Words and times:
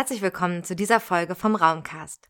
Herzlich 0.00 0.22
willkommen 0.22 0.64
zu 0.64 0.74
dieser 0.74 0.98
Folge 0.98 1.34
vom 1.34 1.54
Raumcast. 1.54 2.26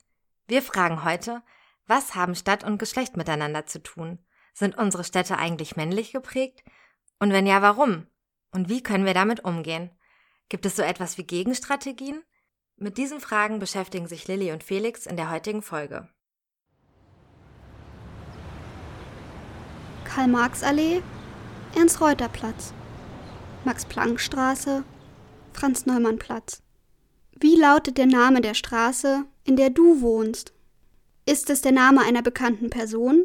Wir 0.48 0.60
fragen 0.60 1.04
heute, 1.04 1.40
was 1.86 2.16
haben 2.16 2.34
Stadt 2.34 2.64
und 2.64 2.78
Geschlecht 2.78 3.16
miteinander 3.16 3.64
zu 3.64 3.80
tun? 3.80 4.18
Sind 4.52 4.76
unsere 4.76 5.04
Städte 5.04 5.38
eigentlich 5.38 5.76
männlich 5.76 6.10
geprägt? 6.10 6.64
Und 7.20 7.32
wenn 7.32 7.46
ja, 7.46 7.62
warum? 7.62 8.08
Und 8.50 8.68
wie 8.68 8.82
können 8.82 9.04
wir 9.04 9.14
damit 9.14 9.44
umgehen? 9.44 9.92
Gibt 10.48 10.66
es 10.66 10.74
so 10.74 10.82
etwas 10.82 11.16
wie 11.16 11.22
Gegenstrategien? 11.22 12.24
Mit 12.74 12.98
diesen 12.98 13.20
Fragen 13.20 13.60
beschäftigen 13.60 14.08
sich 14.08 14.26
Lilly 14.26 14.50
und 14.50 14.64
Felix 14.64 15.06
in 15.06 15.16
der 15.16 15.30
heutigen 15.30 15.62
Folge. 15.62 16.08
Karl-Marx-Allee, 20.06 21.02
Ernst-Reuter-Platz, 21.76 22.74
Max-Planck-Straße, 23.64 24.82
Franz-Neumann-Platz. 25.52 26.64
Wie 27.40 27.56
lautet 27.56 27.96
der 27.96 28.06
Name 28.06 28.42
der 28.42 28.52
Straße, 28.52 29.24
in 29.44 29.56
der 29.56 29.70
du 29.70 30.02
wohnst? 30.02 30.52
Ist 31.24 31.48
es 31.48 31.62
der 31.62 31.72
Name 31.72 32.02
einer 32.02 32.20
bekannten 32.20 32.68
Person? 32.68 33.24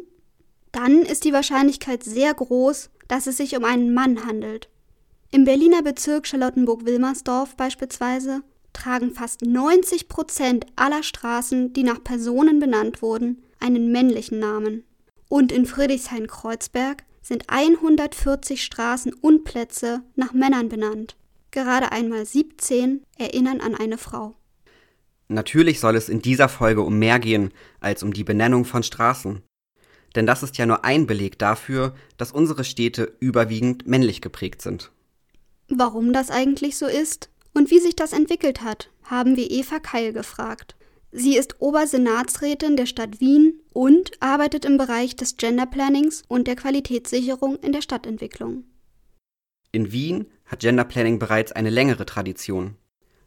Dann 0.72 1.02
ist 1.02 1.24
die 1.24 1.34
Wahrscheinlichkeit 1.34 2.02
sehr 2.02 2.32
groß, 2.32 2.88
dass 3.08 3.26
es 3.26 3.36
sich 3.36 3.54
um 3.58 3.64
einen 3.64 3.92
Mann 3.92 4.24
handelt. 4.26 4.70
Im 5.32 5.44
Berliner 5.44 5.82
Bezirk 5.82 6.26
Charlottenburg-Wilmersdorf 6.26 7.56
beispielsweise 7.56 8.42
tragen 8.72 9.10
fast 9.12 9.42
90 9.42 10.08
Prozent 10.08 10.66
aller 10.76 11.02
Straßen, 11.02 11.74
die 11.74 11.82
nach 11.82 12.02
Personen 12.02 12.58
benannt 12.58 13.02
wurden, 13.02 13.42
einen 13.60 13.92
männlichen 13.92 14.38
Namen. 14.38 14.84
Und 15.28 15.52
in 15.52 15.66
Friedrichshain-Kreuzberg 15.66 17.04
sind 17.20 17.44
140 17.48 18.64
Straßen 18.64 19.12
und 19.12 19.44
Plätze 19.44 20.02
nach 20.14 20.32
Männern 20.32 20.70
benannt. 20.70 21.16
Gerade 21.56 21.90
einmal 21.90 22.26
17 22.26 23.02
erinnern 23.16 23.62
an 23.62 23.74
eine 23.74 23.96
Frau. 23.96 24.34
Natürlich 25.28 25.80
soll 25.80 25.96
es 25.96 26.10
in 26.10 26.20
dieser 26.20 26.50
Folge 26.50 26.82
um 26.82 26.98
mehr 26.98 27.18
gehen 27.18 27.50
als 27.80 28.02
um 28.02 28.12
die 28.12 28.24
Benennung 28.24 28.66
von 28.66 28.82
Straßen. 28.82 29.40
Denn 30.14 30.26
das 30.26 30.42
ist 30.42 30.58
ja 30.58 30.66
nur 30.66 30.84
ein 30.84 31.06
Beleg 31.06 31.38
dafür, 31.38 31.94
dass 32.18 32.30
unsere 32.30 32.62
Städte 32.62 33.16
überwiegend 33.20 33.86
männlich 33.86 34.20
geprägt 34.20 34.60
sind. 34.60 34.92
Warum 35.70 36.12
das 36.12 36.28
eigentlich 36.28 36.76
so 36.76 36.84
ist 36.84 37.30
und 37.54 37.70
wie 37.70 37.80
sich 37.80 37.96
das 37.96 38.12
entwickelt 38.12 38.60
hat, 38.60 38.90
haben 39.04 39.36
wir 39.36 39.50
Eva 39.50 39.78
Keil 39.78 40.12
gefragt. 40.12 40.76
Sie 41.10 41.38
ist 41.38 41.58
Obersenatsrätin 41.62 42.76
der 42.76 42.84
Stadt 42.84 43.18
Wien 43.18 43.62
und 43.72 44.10
arbeitet 44.20 44.66
im 44.66 44.76
Bereich 44.76 45.16
des 45.16 45.38
Gender 45.38 45.64
Plannings 45.64 46.22
und 46.28 46.48
der 46.48 46.56
Qualitätssicherung 46.56 47.56
in 47.60 47.72
der 47.72 47.80
Stadtentwicklung. 47.80 48.64
In 49.72 49.92
Wien 49.92 50.26
hat 50.44 50.60
Gender 50.60 50.84
Planning 50.84 51.18
bereits 51.18 51.52
eine 51.52 51.70
längere 51.70 52.06
Tradition. 52.06 52.76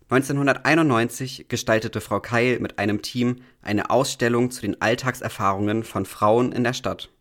1991 0.09 1.45
gestaltete 1.50 2.02
Frau 2.02 2.20
Keil 2.20 2.59
mit 2.59 2.80
einem 2.80 3.04
Team 3.04 3.44
eine 3.62 3.92
Ausstellung 3.92 4.50
zu 4.50 4.62
den 4.62 4.82
Alltagserfahrungen 4.82 5.84
von 5.84 6.06
Frauen 6.06 6.52
in 6.52 6.64
der 6.64 6.73
Stadt. 6.73 7.12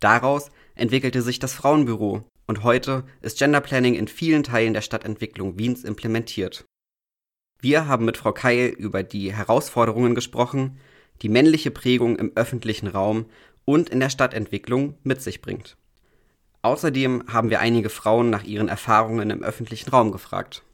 Daraus 0.00 0.50
entwickelte 0.74 1.20
sich 1.20 1.38
das 1.38 1.52
Frauenbüro 1.52 2.24
und 2.46 2.62
heute 2.62 3.04
ist 3.20 3.38
Gender 3.38 3.60
Planning 3.60 3.94
in 3.94 4.08
vielen 4.08 4.42
Teilen 4.42 4.72
der 4.72 4.80
Stadtentwicklung 4.80 5.58
Wiens 5.58 5.84
implementiert. 5.84 6.64
Wir 7.60 7.86
haben 7.86 8.04
mit 8.04 8.16
Frau 8.16 8.32
Keil 8.32 8.68
über 8.68 9.02
die 9.02 9.34
Herausforderungen 9.34 10.14
gesprochen, 10.14 10.78
die 11.22 11.28
männliche 11.28 11.70
Prägung 11.70 12.16
im 12.16 12.32
öffentlichen 12.34 12.86
Raum 12.86 13.26
und 13.64 13.90
in 13.90 14.00
der 14.00 14.10
Stadtentwicklung 14.10 14.98
mit 15.02 15.20
sich 15.20 15.42
bringt. 15.42 15.76
Außerdem 16.66 17.22
haben 17.28 17.48
wir 17.48 17.60
einige 17.60 17.90
Frauen 17.90 18.28
nach 18.28 18.42
ihren 18.42 18.66
Erfahrungen 18.66 19.30
im 19.30 19.44
öffentlichen 19.44 19.88
Raum 19.88 20.10
gefragt. 20.10 20.64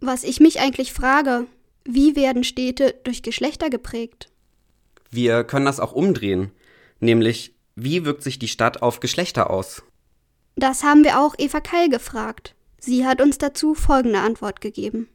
Was 0.00 0.22
ich 0.22 0.38
mich 0.38 0.60
eigentlich 0.60 0.92
frage, 0.92 1.46
wie 1.86 2.14
werden 2.14 2.44
Städte 2.44 2.94
durch 3.04 3.22
Geschlechter 3.22 3.70
geprägt? 3.70 4.28
Wir 5.10 5.44
können 5.44 5.64
das 5.64 5.80
auch 5.80 5.92
umdrehen, 5.92 6.52
nämlich 7.00 7.54
wie 7.74 8.04
wirkt 8.04 8.22
sich 8.22 8.38
die 8.38 8.48
Stadt 8.48 8.82
auf 8.82 9.00
Geschlechter 9.00 9.48
aus? 9.48 9.82
Das 10.56 10.84
haben 10.84 11.04
wir 11.04 11.18
auch 11.18 11.34
Eva 11.38 11.60
Keil 11.60 11.88
gefragt. 11.88 12.54
Sie 12.78 13.06
hat 13.06 13.22
uns 13.22 13.38
dazu 13.38 13.74
folgende 13.74 14.20
Antwort 14.20 14.60
gegeben. 14.60 15.08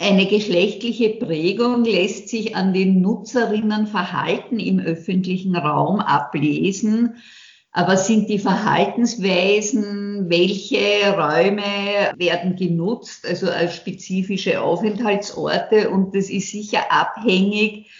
Eine 0.00 0.26
geschlechtliche 0.26 1.10
Prägung 1.10 1.84
lässt 1.84 2.28
sich 2.28 2.54
an 2.54 2.72
den 2.72 3.00
Nutzerinnenverhalten 3.00 4.60
im 4.60 4.78
öffentlichen 4.78 5.56
Raum 5.56 5.98
ablesen. 5.98 7.16
Aber 7.72 7.96
sind 7.96 8.30
die 8.30 8.38
Verhaltensweisen, 8.38 10.30
welche 10.30 10.78
Räume 11.16 12.16
werden 12.16 12.54
genutzt, 12.54 13.26
also 13.26 13.50
als 13.50 13.74
spezifische 13.74 14.62
Aufenthaltsorte? 14.62 15.90
Und 15.90 16.14
das 16.14 16.30
ist 16.30 16.52
sicher 16.52 16.90
abhängig 16.90 17.90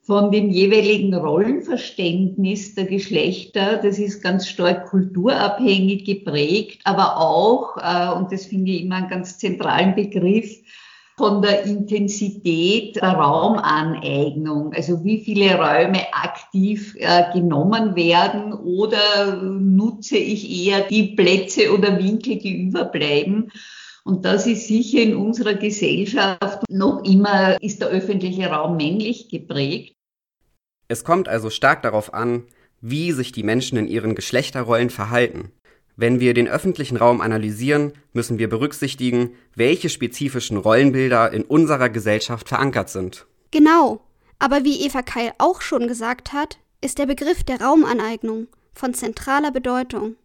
von 0.00 0.30
dem 0.30 0.50
jeweiligen 0.50 1.12
Rollenverständnis 1.12 2.76
der 2.76 2.86
Geschlechter. 2.86 3.78
Das 3.82 3.98
ist 3.98 4.22
ganz 4.22 4.48
stark 4.48 4.86
kulturabhängig 4.86 6.04
geprägt, 6.04 6.82
aber 6.84 7.18
auch, 7.18 7.76
äh, 7.76 8.16
und 8.16 8.32
das 8.32 8.46
finde 8.46 8.70
ich 8.70 8.82
immer 8.82 8.96
einen 8.96 9.08
ganz 9.08 9.38
zentralen 9.38 9.94
Begriff, 9.96 10.62
von 11.18 11.42
der 11.42 11.64
Intensität 11.64 12.96
der 12.96 13.10
Raumaneignung, 13.10 14.72
also 14.72 15.04
wie 15.04 15.18
viele 15.18 15.56
Räume 15.56 16.00
aktiv 16.12 16.94
äh, 16.96 17.24
genommen 17.34 17.96
werden 17.96 18.52
oder 18.52 19.34
nutze 19.42 20.16
ich 20.16 20.48
eher 20.48 20.82
die 20.82 21.16
Plätze 21.16 21.74
oder 21.74 21.98
Winkel, 21.98 22.38
die 22.38 22.62
überbleiben. 22.62 23.50
Und 24.04 24.24
das 24.24 24.46
ist 24.46 24.68
sicher 24.68 25.02
in 25.02 25.16
unserer 25.16 25.54
Gesellschaft 25.54 26.62
noch 26.70 27.04
immer, 27.04 27.60
ist 27.60 27.82
der 27.82 27.88
öffentliche 27.88 28.46
Raum 28.46 28.76
männlich 28.76 29.28
geprägt. 29.28 29.94
Es 30.86 31.04
kommt 31.04 31.28
also 31.28 31.50
stark 31.50 31.82
darauf 31.82 32.14
an, 32.14 32.44
wie 32.80 33.10
sich 33.12 33.32
die 33.32 33.42
Menschen 33.42 33.76
in 33.76 33.88
ihren 33.88 34.14
Geschlechterrollen 34.14 34.88
verhalten. 34.88 35.50
Wenn 35.98 36.18
wir 36.18 36.32
den 36.32 36.48
öffentlichen 36.48 36.96
Raum 36.96 37.20
analysieren, 37.20 37.92
müssen 38.14 38.38
wir 38.38 38.48
berücksichtigen, 38.48 39.34
welche 39.54 39.90
spezifischen 39.90 40.56
Rollenbilder 40.56 41.30
in 41.30 41.44
unserer 41.44 41.90
Gesellschaft 41.90 42.48
verankert 42.48 42.88
sind. 42.88 43.26
Genau. 43.50 44.00
Aber 44.38 44.64
wie 44.64 44.80
Eva 44.86 45.02
Keil 45.02 45.32
auch 45.36 45.60
schon 45.60 45.86
gesagt 45.88 46.32
hat, 46.32 46.58
ist 46.80 46.98
der 46.98 47.06
Begriff 47.06 47.44
der 47.44 47.60
Raumaneignung 47.60 48.46
von 48.72 48.94
zentraler 48.94 49.50
Bedeutung. 49.50 50.16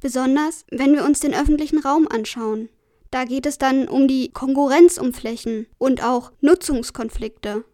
Besonders, 0.00 0.66
wenn 0.70 0.92
wir 0.92 1.04
uns 1.04 1.20
den 1.20 1.32
öffentlichen 1.32 1.78
Raum 1.78 2.06
anschauen. 2.06 2.68
Da 3.10 3.24
geht 3.24 3.46
es 3.46 3.56
dann 3.56 3.88
um 3.88 4.06
die 4.06 4.30
Konkurrenz 4.32 4.98
um 4.98 5.14
Flächen 5.14 5.66
und 5.78 6.02
auch 6.02 6.32
Nutzungskonflikte 6.42 7.64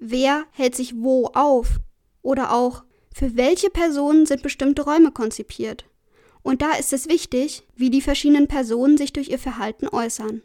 wer 0.00 0.46
hält 0.52 0.74
sich 0.74 0.94
wo 0.96 1.26
auf 1.34 1.78
oder 2.22 2.52
auch 2.52 2.82
für 3.14 3.36
welche 3.36 3.70
Personen 3.70 4.26
sind 4.26 4.42
bestimmte 4.42 4.82
Räume 4.82 5.12
konzipiert. 5.12 5.84
Und 6.42 6.62
da 6.62 6.72
ist 6.72 6.92
es 6.92 7.08
wichtig, 7.08 7.62
wie 7.76 7.90
die 7.90 8.00
verschiedenen 8.00 8.48
Personen 8.48 8.96
sich 8.96 9.12
durch 9.12 9.28
ihr 9.28 9.38
Verhalten 9.38 9.88
äußern. 9.88 10.42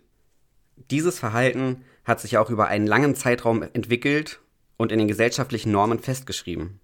Dieses 0.91 1.19
Verhalten 1.19 1.83
hat 2.03 2.19
sich 2.19 2.37
auch 2.37 2.49
über 2.49 2.67
einen 2.67 2.87
langen 2.87 3.15
Zeitraum 3.15 3.61
entwickelt 3.61 4.39
und 4.77 4.91
in 4.91 4.99
den 4.99 5.07
gesellschaftlichen 5.07 5.71
Normen 5.71 5.99
festgeschrieben. 5.99 6.79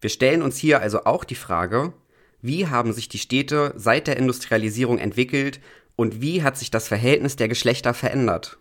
Wir 0.00 0.10
stellen 0.10 0.42
uns 0.42 0.56
hier 0.56 0.80
also 0.80 1.04
auch 1.04 1.24
die 1.24 1.34
Frage, 1.34 1.92
wie 2.42 2.66
haben 2.66 2.92
sich 2.92 3.08
die 3.08 3.18
Städte 3.18 3.74
seit 3.76 4.06
der 4.06 4.16
Industrialisierung 4.16 4.98
entwickelt 4.98 5.60
und 5.96 6.22
wie 6.22 6.42
hat 6.42 6.56
sich 6.56 6.70
das 6.70 6.88
Verhältnis 6.88 7.36
der 7.36 7.48
Geschlechter 7.48 7.92
verändert? 7.92 8.58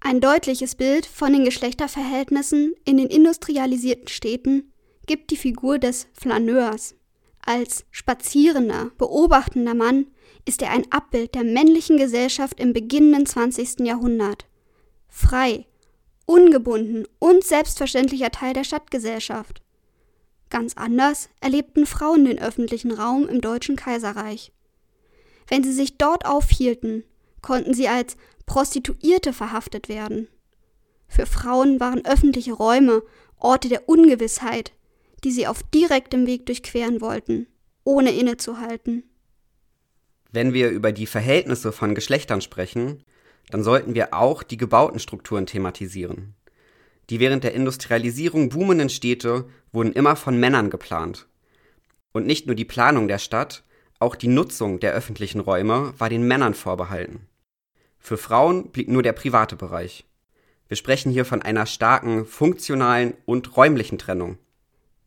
Ein 0.00 0.20
deutliches 0.20 0.76
Bild 0.76 1.04
von 1.04 1.32
den 1.32 1.44
Geschlechterverhältnissen 1.44 2.74
in 2.84 2.96
den 2.96 3.08
industrialisierten 3.08 4.08
Städten 4.08 4.72
gibt 5.06 5.30
die 5.30 5.36
Figur 5.36 5.78
des 5.78 6.06
Flaneurs. 6.12 6.94
Als 7.44 7.84
spazierender, 7.90 8.90
beobachtender 8.98 9.74
Mann 9.74 10.06
ist 10.44 10.62
er 10.62 10.70
ein 10.70 10.90
Abbild 10.90 11.34
der 11.34 11.44
männlichen 11.44 11.96
Gesellschaft 11.96 12.60
im 12.60 12.72
beginnenden 12.72 13.26
20. 13.26 13.80
Jahrhundert. 13.80 14.46
Frei, 15.08 15.66
ungebunden 16.26 17.06
und 17.18 17.44
selbstverständlicher 17.44 18.30
Teil 18.30 18.54
der 18.54 18.64
Stadtgesellschaft. 18.64 19.62
Ganz 20.50 20.74
anders 20.76 21.28
erlebten 21.40 21.86
Frauen 21.86 22.24
den 22.24 22.38
öffentlichen 22.38 22.92
Raum 22.92 23.28
im 23.28 23.40
Deutschen 23.40 23.76
Kaiserreich. 23.76 24.52
Wenn 25.48 25.64
sie 25.64 25.72
sich 25.72 25.96
dort 25.96 26.26
aufhielten, 26.26 27.04
konnten 27.42 27.74
sie 27.74 27.88
als 27.88 28.16
Prostituierte 28.46 29.32
verhaftet 29.32 29.88
werden. 29.88 30.28
Für 31.08 31.26
Frauen 31.26 31.80
waren 31.80 32.04
öffentliche 32.04 32.52
Räume 32.52 33.02
Orte 33.36 33.68
der 33.68 33.88
Ungewissheit, 33.88 34.72
die 35.24 35.30
sie 35.30 35.46
auf 35.46 35.62
direktem 35.62 36.26
Weg 36.26 36.46
durchqueren 36.46 37.00
wollten, 37.00 37.46
ohne 37.84 38.10
innezuhalten. 38.12 39.04
Wenn 40.32 40.52
wir 40.52 40.70
über 40.70 40.92
die 40.92 41.06
Verhältnisse 41.06 41.72
von 41.72 41.94
Geschlechtern 41.94 42.40
sprechen, 42.40 43.04
dann 43.50 43.62
sollten 43.62 43.94
wir 43.94 44.14
auch 44.14 44.42
die 44.42 44.56
gebauten 44.56 45.00
Strukturen 45.00 45.46
thematisieren. 45.46 46.34
Die 47.10 47.18
während 47.18 47.42
der 47.42 47.54
Industrialisierung 47.54 48.50
boomenden 48.50 48.88
Städte 48.88 49.46
wurden 49.72 49.92
immer 49.92 50.14
von 50.14 50.38
Männern 50.38 50.70
geplant. 50.70 51.26
Und 52.12 52.26
nicht 52.26 52.46
nur 52.46 52.54
die 52.54 52.64
Planung 52.64 53.08
der 53.08 53.18
Stadt, 53.18 53.64
auch 53.98 54.14
die 54.14 54.28
Nutzung 54.28 54.80
der 54.80 54.92
öffentlichen 54.92 55.40
Räume 55.40 55.92
war 55.98 56.08
den 56.08 56.26
Männern 56.26 56.54
vorbehalten. 56.54 57.26
Für 57.98 58.16
Frauen 58.16 58.70
blieb 58.70 58.88
nur 58.88 59.02
der 59.02 59.12
private 59.12 59.56
Bereich. 59.56 60.06
Wir 60.68 60.76
sprechen 60.76 61.10
hier 61.10 61.24
von 61.24 61.42
einer 61.42 61.66
starken 61.66 62.24
funktionalen 62.24 63.14
und 63.26 63.56
räumlichen 63.56 63.98
Trennung. 63.98 64.38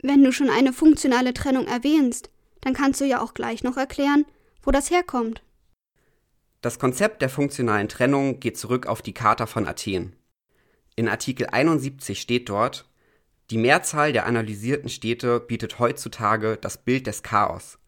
Wenn 0.05 0.21
du 0.21 0.33
schon 0.33 0.49
eine 0.49 0.73
funktionale 0.73 1.33
Trennung 1.33 1.65
erwähnst, 1.65 2.29
dann 2.59 2.73
kannst 2.73 2.99
du 2.99 3.05
ja 3.05 3.21
auch 3.21 3.33
gleich 3.33 3.63
noch 3.63 3.77
erklären, 3.77 4.25
wo 4.61 4.69
das 4.69 4.91
herkommt. 4.91 5.41
Das 6.61 6.77
Konzept 6.77 7.21
der 7.21 7.29
funktionalen 7.29 7.87
Trennung 7.87 8.41
geht 8.41 8.57
zurück 8.57 8.85
auf 8.85 9.01
die 9.01 9.13
Charta 9.13 9.45
von 9.45 9.65
Athen. 9.65 10.13
In 10.97 11.07
Artikel 11.07 11.47
71 11.47 12.19
steht 12.19 12.49
dort, 12.49 12.85
die 13.49 13.57
Mehrzahl 13.57 14.11
der 14.11 14.25
analysierten 14.25 14.89
Städte 14.89 15.39
bietet 15.39 15.79
heutzutage 15.79 16.57
das 16.59 16.83
Bild 16.83 17.07
des 17.07 17.23
Chaos. 17.23 17.79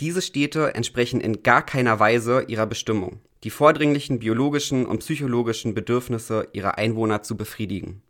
Diese 0.00 0.20
Städte 0.20 0.74
entsprechen 0.74 1.22
in 1.22 1.42
gar 1.42 1.64
keiner 1.64 1.98
Weise 1.98 2.44
ihrer 2.48 2.66
Bestimmung, 2.66 3.20
die 3.44 3.50
vordringlichen 3.50 4.18
biologischen 4.18 4.84
und 4.84 4.98
psychologischen 4.98 5.72
Bedürfnisse 5.72 6.48
ihrer 6.52 6.76
Einwohner 6.76 7.22
zu 7.22 7.34
befriedigen. 7.34 8.02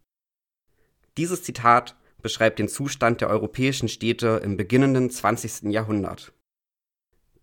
Dieses 1.16 1.44
Zitat 1.44 1.96
beschreibt 2.22 2.58
den 2.58 2.68
Zustand 2.68 3.20
der 3.20 3.28
europäischen 3.28 3.88
Städte 3.88 4.40
im 4.42 4.56
beginnenden 4.56 5.10
20. 5.10 5.70
Jahrhundert. 5.72 6.32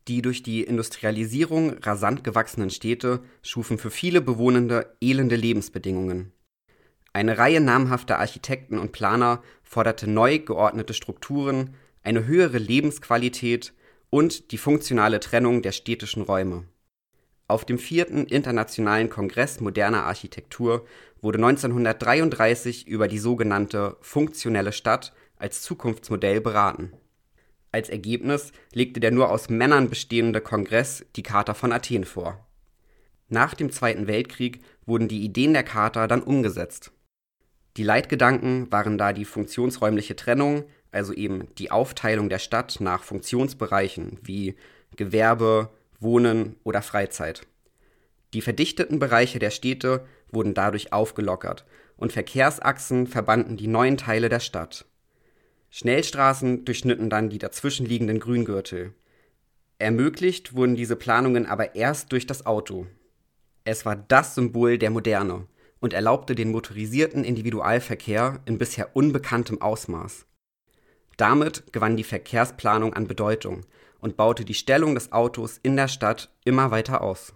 Die 0.07 0.21
durch 0.21 0.43
die 0.43 0.63
Industrialisierung 0.63 1.77
rasant 1.79 2.23
gewachsenen 2.23 2.69
Städte 2.69 3.21
schufen 3.41 3.77
für 3.77 3.91
viele 3.91 4.21
Bewohnende 4.21 4.95
elende 4.99 5.35
Lebensbedingungen. 5.35 6.33
Eine 7.13 7.37
Reihe 7.37 7.61
namhafter 7.61 8.19
Architekten 8.19 8.79
und 8.79 8.91
Planer 8.91 9.41
forderte 9.61 10.09
neu 10.09 10.39
geordnete 10.39 10.93
Strukturen, 10.93 11.75
eine 12.01 12.25
höhere 12.25 12.57
Lebensqualität 12.57 13.73
und 14.09 14.51
die 14.51 14.57
funktionale 14.57 15.19
Trennung 15.19 15.61
der 15.61 15.71
städtischen 15.71 16.23
Räume. 16.23 16.65
Auf 17.47 17.65
dem 17.65 17.77
vierten 17.77 18.25
Internationalen 18.25 19.09
Kongress 19.09 19.59
moderner 19.59 20.03
Architektur 20.03 20.85
wurde 21.23 21.37
1933 21.37 22.87
über 22.87 23.07
die 23.07 23.17
sogenannte 23.17 23.95
funktionelle 24.01 24.73
Stadt 24.73 25.13
als 25.37 25.61
Zukunftsmodell 25.61 26.41
beraten. 26.41 26.91
Als 27.71 27.89
Ergebnis 27.89 28.51
legte 28.73 28.99
der 28.99 29.11
nur 29.11 29.31
aus 29.31 29.49
Männern 29.49 29.89
bestehende 29.89 30.41
Kongress 30.41 31.05
die 31.15 31.23
Charta 31.23 31.53
von 31.53 31.71
Athen 31.71 32.03
vor. 32.03 32.45
Nach 33.29 33.53
dem 33.55 33.71
Zweiten 33.71 34.05
Weltkrieg 34.05 34.59
wurden 34.85 35.07
die 35.07 35.23
Ideen 35.23 35.53
der 35.53 35.63
Charta 35.63 36.07
dann 36.07 36.21
umgesetzt. 36.21 36.91
Die 37.77 37.83
Leitgedanken 37.83 38.71
waren 38.71 38.97
da 38.97 39.13
die 39.13 39.25
funktionsräumliche 39.25 40.15
Trennung, 40.15 40.65
also 40.91 41.13
eben 41.13 41.47
die 41.57 41.71
Aufteilung 41.71 42.29
der 42.29 42.37
Stadt 42.37 42.77
nach 42.79 43.01
Funktionsbereichen 43.01 44.19
wie 44.21 44.55
Gewerbe, 44.97 45.69
Wohnen 45.99 46.57
oder 46.63 46.83
Freizeit. 46.83 47.47
Die 48.33 48.41
verdichteten 48.41 48.99
Bereiche 48.99 49.39
der 49.39 49.51
Städte 49.51 50.05
wurden 50.33 50.53
dadurch 50.53 50.93
aufgelockert 50.93 51.65
und 51.97 52.11
Verkehrsachsen 52.11 53.07
verbanden 53.07 53.57
die 53.57 53.67
neuen 53.67 53.97
Teile 53.97 54.29
der 54.29 54.39
Stadt. 54.39 54.85
Schnellstraßen 55.69 56.65
durchschnitten 56.65 57.09
dann 57.09 57.29
die 57.29 57.39
dazwischenliegenden 57.39 58.19
Grüngürtel. 58.19 58.93
Ermöglicht 59.79 60.55
wurden 60.55 60.75
diese 60.75 60.95
Planungen 60.95 61.45
aber 61.45 61.75
erst 61.75 62.11
durch 62.11 62.27
das 62.27 62.45
Auto. 62.45 62.87
Es 63.63 63.85
war 63.85 63.95
das 63.95 64.35
Symbol 64.35 64.77
der 64.77 64.91
Moderne 64.91 65.47
und 65.79 65.93
erlaubte 65.93 66.35
den 66.35 66.51
motorisierten 66.51 67.23
Individualverkehr 67.23 68.39
in 68.45 68.57
bisher 68.57 68.95
unbekanntem 68.95 69.61
Ausmaß. 69.61 70.25
Damit 71.17 71.71
gewann 71.73 71.97
die 71.97 72.03
Verkehrsplanung 72.03 72.93
an 72.93 73.07
Bedeutung 73.07 73.65
und 73.99 74.17
baute 74.17 74.45
die 74.45 74.53
Stellung 74.53 74.95
des 74.95 75.11
Autos 75.11 75.59
in 75.63 75.75
der 75.75 75.87
Stadt 75.87 76.29
immer 76.45 76.71
weiter 76.71 77.01
aus. 77.01 77.33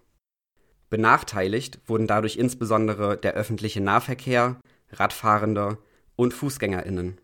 Benachteiligt 0.90 1.80
wurden 1.86 2.08
dadurch 2.08 2.38
insbesondere 2.38 3.18
der 3.18 3.34
öffentliche 3.34 3.82
Nahverkehr, 3.82 4.58
Radfahrende 4.92 5.78
und 6.16 6.34
Fußgängerinnen. 6.34 7.20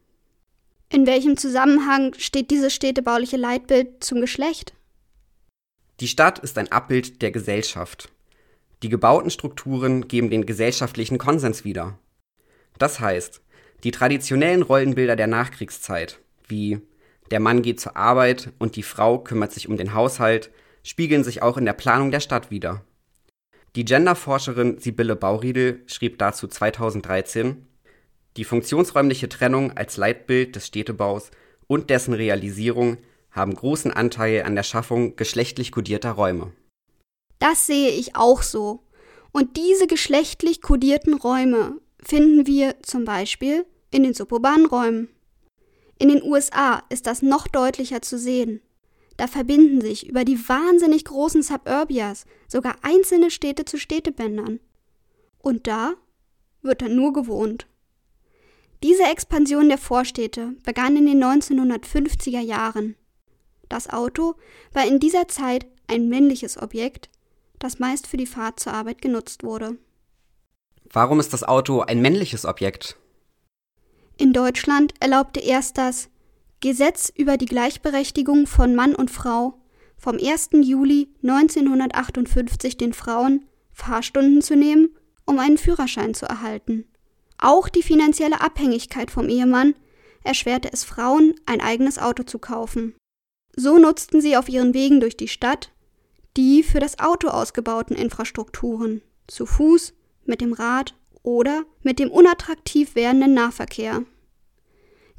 In 0.89 1.07
welchem 1.07 1.38
Zusammenhang 1.38 2.13
steht 2.18 2.51
dieses 2.51 2.74
städtebauliche 2.74 3.38
Leitbild 3.38 4.04
zum 4.04 4.21
Geschlecht? 4.21 4.74
Die 6.00 6.07
Stadt 6.07 6.39
ist 6.39 6.57
ein 6.57 6.71
Abbild 6.71 7.21
der 7.21 7.31
Gesellschaft. 7.31 8.10
Die 8.83 8.89
gebauten 8.89 9.31
Strukturen 9.31 10.07
geben 10.07 10.30
den 10.30 10.45
gesellschaftlichen 10.45 11.18
Konsens 11.18 11.63
wieder. 11.63 11.98
Das 12.77 13.00
heißt, 13.00 13.42
die 13.83 13.92
traditionellen 13.92 14.62
Rollenbilder 14.62 15.16
der 15.16 15.27
Nachkriegszeit 15.27 16.19
wie 16.48 16.81
der 17.31 17.39
Mann 17.39 17.62
geht 17.62 17.80
zur 17.80 17.95
Arbeit 17.98 18.51
und 18.59 18.75
die 18.75 18.83
Frau 18.83 19.18
kümmert 19.18 19.51
sich 19.51 19.68
um 19.68 19.77
den 19.77 19.94
Haushalt, 19.94 20.51
spiegeln 20.83 21.24
sich 21.24 21.42
auch 21.42 21.57
in 21.57 21.66
der 21.66 21.74
Planung 21.74 22.12
der 22.12 22.19
Stadt 22.19 22.51
wider. 22.51 22.83
Die 23.75 23.86
Genderforscherin 23.86 24.78
Sibylle 24.78 25.16
Bauriedel 25.16 25.81
schrieb 25.88 26.20
dazu 26.20 26.48
2013, 26.48 27.66
die 28.38 28.44
funktionsräumliche 28.44 29.30
Trennung 29.30 29.72
als 29.75 29.98
Leitbild 29.98 30.56
des 30.56 30.68
Städtebaus 30.68 31.31
und 31.66 31.90
dessen 31.90 32.14
Realisierung 32.14 32.98
haben 33.31 33.56
großen 33.56 33.92
Anteil 33.92 34.44
an 34.44 34.56
der 34.56 34.64
Schaffung 34.64 35.16
geschlechtlich 35.16 35.72
kodierter 35.72 36.12
Räume. 36.12 36.52
Das 37.40 37.66
sehe 37.66 37.90
ich 37.90 38.16
auch 38.16 38.44
so. 38.44 38.84
Und 39.31 39.58
diese 39.58 39.88
geschlechtlich 39.88 40.62
kodierten 40.62 41.16
Räume 41.16 41.80
finden 42.00 42.46
wir 42.46 42.76
zum 42.84 43.06
Beispiel 43.06 43.66
in 43.90 44.04
den 44.04 44.14
suburbanen 44.14 44.68
Räumen. 44.68 45.10
In 45.98 46.10
den 46.10 46.22
USA 46.22 46.84
ist 46.90 47.08
das 47.08 47.24
noch 47.24 47.48
deutlicher 47.48 48.04
zu 48.04 48.19
sehen. 48.19 48.62
Da 49.24 49.28
verbinden 49.28 49.80
sich 49.80 50.06
über 50.10 50.25
die 50.25 50.50
wahnsinnig 50.50 51.06
großen 51.06 51.44
Suburbias 51.44 52.25
sogar 52.50 52.75
einzelne 52.81 53.31
Städte 53.31 53.64
zu 53.64 53.78
Städtebändern. 53.78 54.60
Und 55.38 55.66
da 55.66 55.94
wird 56.62 56.81
dann 56.81 56.98
nur 56.98 57.14
gewohnt. 57.14 57.66
Diese 58.84 59.04
Expansion 59.04 59.70
der 59.70 59.78
Vorstädte 59.78 60.58
begann 60.66 60.98
in 60.98 61.06
den 61.06 61.24
1950er 61.24 62.42
Jahren. 62.42 62.98
Das 63.70 63.90
Auto 63.90 64.36
war 64.74 64.86
in 64.86 65.00
dieser 65.00 65.30
Zeit 65.30 65.68
ein 65.88 66.10
männliches 66.10 66.62
Objekt, 66.62 67.09
das 67.59 67.80
meist 67.80 68.07
für 68.07 68.18
die 68.18 68.28
Fahrt 68.28 68.59
zur 68.59 68.74
Arbeit 68.74 69.02
genutzt 69.02 69.42
wurde. 69.42 69.78
Warum 70.92 71.21
ist 71.21 71.31
das 71.31 71.45
Auto 71.45 71.80
ein 71.80 72.02
männliches 72.02 72.44
Objekt? 72.44 72.97
In 74.18 74.33
Deutschland 74.33 74.94
erlaubte 75.00 75.40
erst 75.40 75.78
das 75.78 76.09
Gesetz 76.64 77.12
über 77.14 77.36
die 77.36 77.46
Gleichberechtigung 77.46 78.48
von 78.48 78.74
Mann 78.74 78.96
und 78.96 79.12
Frau 79.12 79.60
vom 79.98 80.16
1. 80.16 80.52
Juli 80.62 81.10
1958 81.22 82.78
den 82.78 82.94
Frauen, 82.94 83.44
Fahrstunden 83.74 84.42
zu 84.42 84.56
nehmen, 84.56 84.96
um 85.26 85.40
einen 85.40 85.58
Führerschein 85.58 86.14
zu 86.14 86.26
erhalten. 86.26 86.86
Auch 87.38 87.68
die 87.68 87.84
finanzielle 87.84 88.40
Abhängigkeit 88.40 89.12
vom 89.12 89.28
Ehemann 89.28 89.76
erschwerte 90.24 90.72
es 90.72 90.86
Frauen, 90.86 91.36
ein 91.46 91.60
eigenes 91.60 92.00
Auto 92.00 92.24
zu 92.24 92.40
kaufen. 92.40 92.96
So 93.58 93.78
nutzten 93.78 94.22
sie 94.22 94.38
auf 94.38 94.48
ihren 94.48 94.74
Wegen 94.74 95.02
durch 95.02 95.18
die 95.18 95.28
Stadt 95.28 95.70
die 96.38 96.64
für 96.64 96.80
das 96.80 96.98
Auto 96.98 97.28
ausgebauten 97.28 97.96
Infrastrukturen, 97.96 99.02
zu 99.28 99.46
Fuß, 99.46 99.94
mit 100.26 100.40
dem 100.40 100.54
Rad 100.54 100.96
oder 101.24 101.64
mit 101.82 102.00
dem 102.00 102.10
unattraktiv 102.10 102.96
werdenden 102.96 103.34
Nahverkehr. 103.34 104.04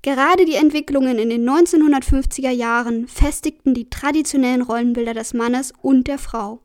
Gerade 0.04 0.44
die 0.44 0.56
Entwicklungen 0.56 1.18
in 1.18 1.30
den 1.30 1.48
1950er 1.48 2.50
Jahren 2.50 3.08
festigten 3.08 3.72
die 3.72 3.88
traditionellen 3.88 4.60
Rollenbilder 4.60 5.14
des 5.14 5.32
Mannes 5.32 5.72
und 5.80 6.08
der 6.08 6.18
Frau. 6.18 6.60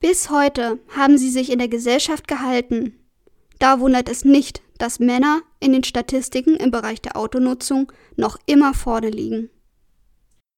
Bis 0.00 0.28
heute 0.28 0.80
haben 0.88 1.18
sie 1.18 1.30
sich 1.30 1.52
in 1.52 1.60
der 1.60 1.68
Gesellschaft 1.68 2.26
gehalten. 2.26 2.98
Da 3.60 3.78
wundert 3.78 4.08
es 4.08 4.24
nicht, 4.24 4.60
dass 4.76 4.98
Männer 4.98 5.42
in 5.60 5.72
den 5.72 5.84
Statistiken 5.84 6.56
im 6.56 6.72
Bereich 6.72 7.00
der 7.00 7.16
Autonutzung 7.16 7.92
noch 8.16 8.38
immer 8.46 8.74
vorne 8.74 9.10
liegen. 9.10 9.48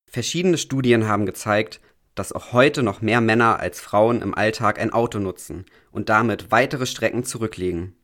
Verschiedene 0.07 0.57
Studien 0.57 1.07
haben 1.07 1.27
gezeigt, 1.27 1.83
dass 2.15 2.33
auch 2.33 2.55
heute 2.55 2.83
noch 2.83 3.03
mehr 3.03 3.21
Männer 3.21 3.61
als 3.61 3.79
Frauen 3.79 4.23
im 4.23 4.35
Alltag 4.35 4.81
ein 4.81 4.95
Auto 4.95 5.19
nutzen 5.19 5.67
und 5.93 6.09
damit 6.09 6.51
weitere 6.51 6.87
Strecken 6.87 7.25
zurücklegen. 7.25 7.98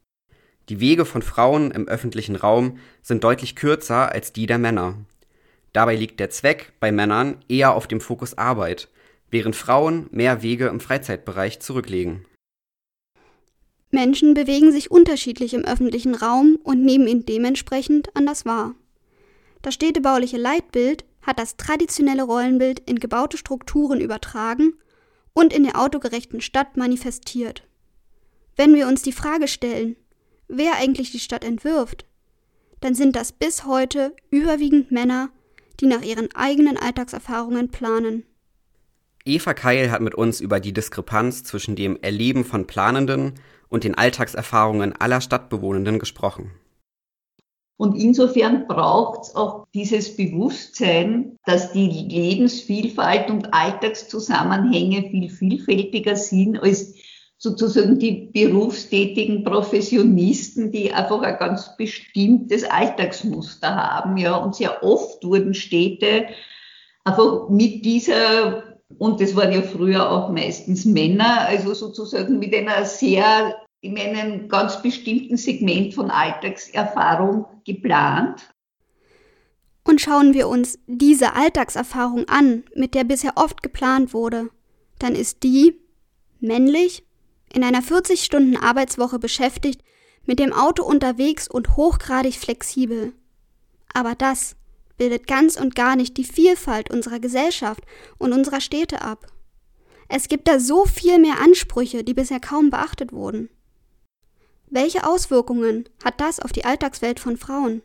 Die 0.69 0.81
Wege 0.81 1.05
von 1.05 1.23
Frauen 1.23 1.71
im 1.71 1.89
öffentlichen 1.89 2.37
Raum 2.37 2.79
sind 3.03 3.23
deutlich 3.23 3.55
kürzer 3.55 4.13
als 4.13 4.33
die 4.33 4.47
der 4.47 4.59
Männer. 4.59 4.97
Dabei 5.73 5.97
liegt 5.97 6.21
der 6.21 6.31
Zweck 6.31 6.73
bei 6.81 6.93
Männern 6.93 7.37
eher 7.49 7.75
auf 7.75 7.87
dem 7.87 8.01
Fokus 8.01 8.39
Arbeit, 8.39 8.89
während 9.31 9.57
Frauen 9.57 10.07
mehr 10.11 10.43
Wege 10.43 10.69
im 10.69 10.81
Freizeitbereich 10.81 11.61
zurücklegen. 11.61 12.25
Menschen 13.91 14.35
bewegen 14.35 14.73
sich 14.73 14.91
unterschiedlich 14.91 15.55
im 15.55 15.65
öffentlichen 15.65 16.15
Raum 16.15 16.59
und 16.63 16.85
nehmen 16.85 17.07
ihn 17.07 17.27
dementsprechend 17.27 18.15
anders 18.17 18.45
wahr. 18.45 18.75
Das 19.63 19.75
städtebauliche 19.75 20.37
Leitbild 20.37 21.05
hat 21.23 21.39
das 21.39 21.57
traditionelle 21.57 22.23
Rollenbild 22.23 22.81
in 22.81 22.99
gebaute 22.99 23.37
Strukturen 23.37 24.01
übertragen 24.01 24.75
und 25.33 25.53
in 25.53 25.65
der 25.65 25.81
autogerechten 25.81 26.41
Stadt 26.41 26.77
manifestiert. 26.77 27.67
Wenn 28.57 28.75
wir 28.75 28.87
uns 28.87 29.03
die 29.03 29.13
Frage 29.13 29.49
stellen, 29.49 29.97
wer 30.49 30.77
eigentlich 30.77 31.13
die 31.13 31.19
Stadt 31.19 31.45
entwirft, 31.45 32.07
dann 32.81 32.95
sind 32.95 33.17
das 33.17 33.33
bis 33.33 33.65
heute 33.65 34.15
überwiegend 34.31 34.91
Männer, 34.91 35.31
die 35.81 35.87
nach 35.87 36.03
ihren 36.03 36.29
eigenen 36.35 36.77
Alltagserfahrungen 36.77 37.71
planen. 37.71 38.25
Eva 39.25 39.55
Keil 39.55 39.91
hat 39.91 40.03
mit 40.03 40.15
uns 40.15 40.41
über 40.41 40.61
die 40.61 40.75
Diskrepanz 40.75 41.45
zwischen 41.45 41.77
dem 41.77 41.99
Erleben 42.03 42.45
von 42.45 42.67
Planenden 42.67 43.35
und 43.71 43.85
den 43.85 43.95
Alltagserfahrungen 43.95 44.93
aller 44.93 45.21
Stadtbewohnenden 45.21 45.99
gesprochen. 45.99 46.51
Und 47.77 47.97
insofern 47.97 48.69
braucht 48.69 49.25
es 49.25 49.35
auch 49.35 49.67
dieses 49.75 50.17
Bewusstsein, 50.17 51.39
dass 51.45 51.73
die 51.73 51.89
Lebensvielfalt 51.89 53.31
und 53.31 53.53
Alltagszusammenhänge 53.53 55.11
viel 55.11 55.29
vielfältiger 55.29 56.15
sind 56.15 56.63
als 56.63 56.95
sozusagen 57.45 57.99
die 57.99 58.31
berufstätigen 58.33 59.45
Professionisten, 59.45 60.73
die 60.73 60.91
einfach 60.95 61.21
ein 61.21 61.37
ganz 61.37 61.77
bestimmtes 61.77 62.65
Alltagsmuster 62.65 63.69
haben, 63.69 64.17
ja. 64.17 64.37
Und 64.37 64.57
sehr 64.57 64.83
oft 64.83 65.23
wurden 65.23 65.53
Städte 65.53 66.29
einfach 67.05 67.51
mit 67.51 67.85
dieser, 67.85 68.79
und 68.97 69.21
das 69.21 69.37
waren 69.37 69.53
ja 69.53 69.61
früher 69.61 70.11
auch 70.11 70.31
meistens 70.31 70.87
Männer, 70.87 71.43
also 71.43 71.75
sozusagen 71.75 72.39
mit 72.39 72.55
einer 72.55 72.87
sehr 72.87 73.55
in 73.83 73.99
einem 73.99 74.49
ganz 74.49 74.81
bestimmten 74.81 75.37
Segment 75.37 75.93
von 75.93 76.11
Alltagserfahrung 76.11 77.45
geplant. 77.67 78.49
Und 79.87 80.01
schauen 80.01 80.33
wir 80.33 80.49
uns 80.49 80.79
diese 80.87 81.35
Alltagserfahrung 81.37 82.27
an, 82.27 82.65
mit 82.75 82.95
der 82.95 83.05
bisher 83.05 83.33
oft 83.37 83.63
geplant 83.63 84.15
wurde, 84.15 84.49
dann 84.99 85.15
ist 85.15 85.43
die 85.43 85.79
männlich, 86.41 87.05
in 87.55 87.65
einer 87.65 87.83
40-Stunden-Arbeitswoche 87.83 89.19
beschäftigt, 89.19 89.83
mit 90.27 90.39
dem 90.39 90.53
Auto 90.53 90.83
unterwegs 90.85 91.49
und 91.49 91.77
hochgradig 91.77 92.35
flexibel. 92.35 93.13
Aber 93.93 94.15
das 94.15 94.57
bildet 94.97 95.27
ganz 95.27 95.57
und 95.57 95.75
gar 95.75 95.97
nicht 95.97 96.17
die 96.17 96.25
Vielfalt 96.25 96.91
unserer 96.91 97.21
Gesellschaft 97.21 97.83
und 98.19 98.33
unserer 98.33 98.61
Städte 98.61 99.03
ab. 99.03 99.27
Es 100.09 100.29
gibt 100.29 100.49
da 100.49 100.61
so 100.61 100.85
viel 100.85 101.19
mehr 101.19 101.41
Ansprüche, 101.41 102.05
die 102.05 102.15
bisher 102.15 102.41
kaum 102.41 102.71
beachtet 102.71 103.13
wurden. 103.13 103.49
Welche 104.69 105.07
Auswirkungen 105.07 105.89
hat 106.05 106.21
das 106.21 106.41
auf 106.41 106.53
die 106.53 106.65
Alltagswelt 106.65 107.21
von 107.21 107.37
Frauen? 107.37 107.83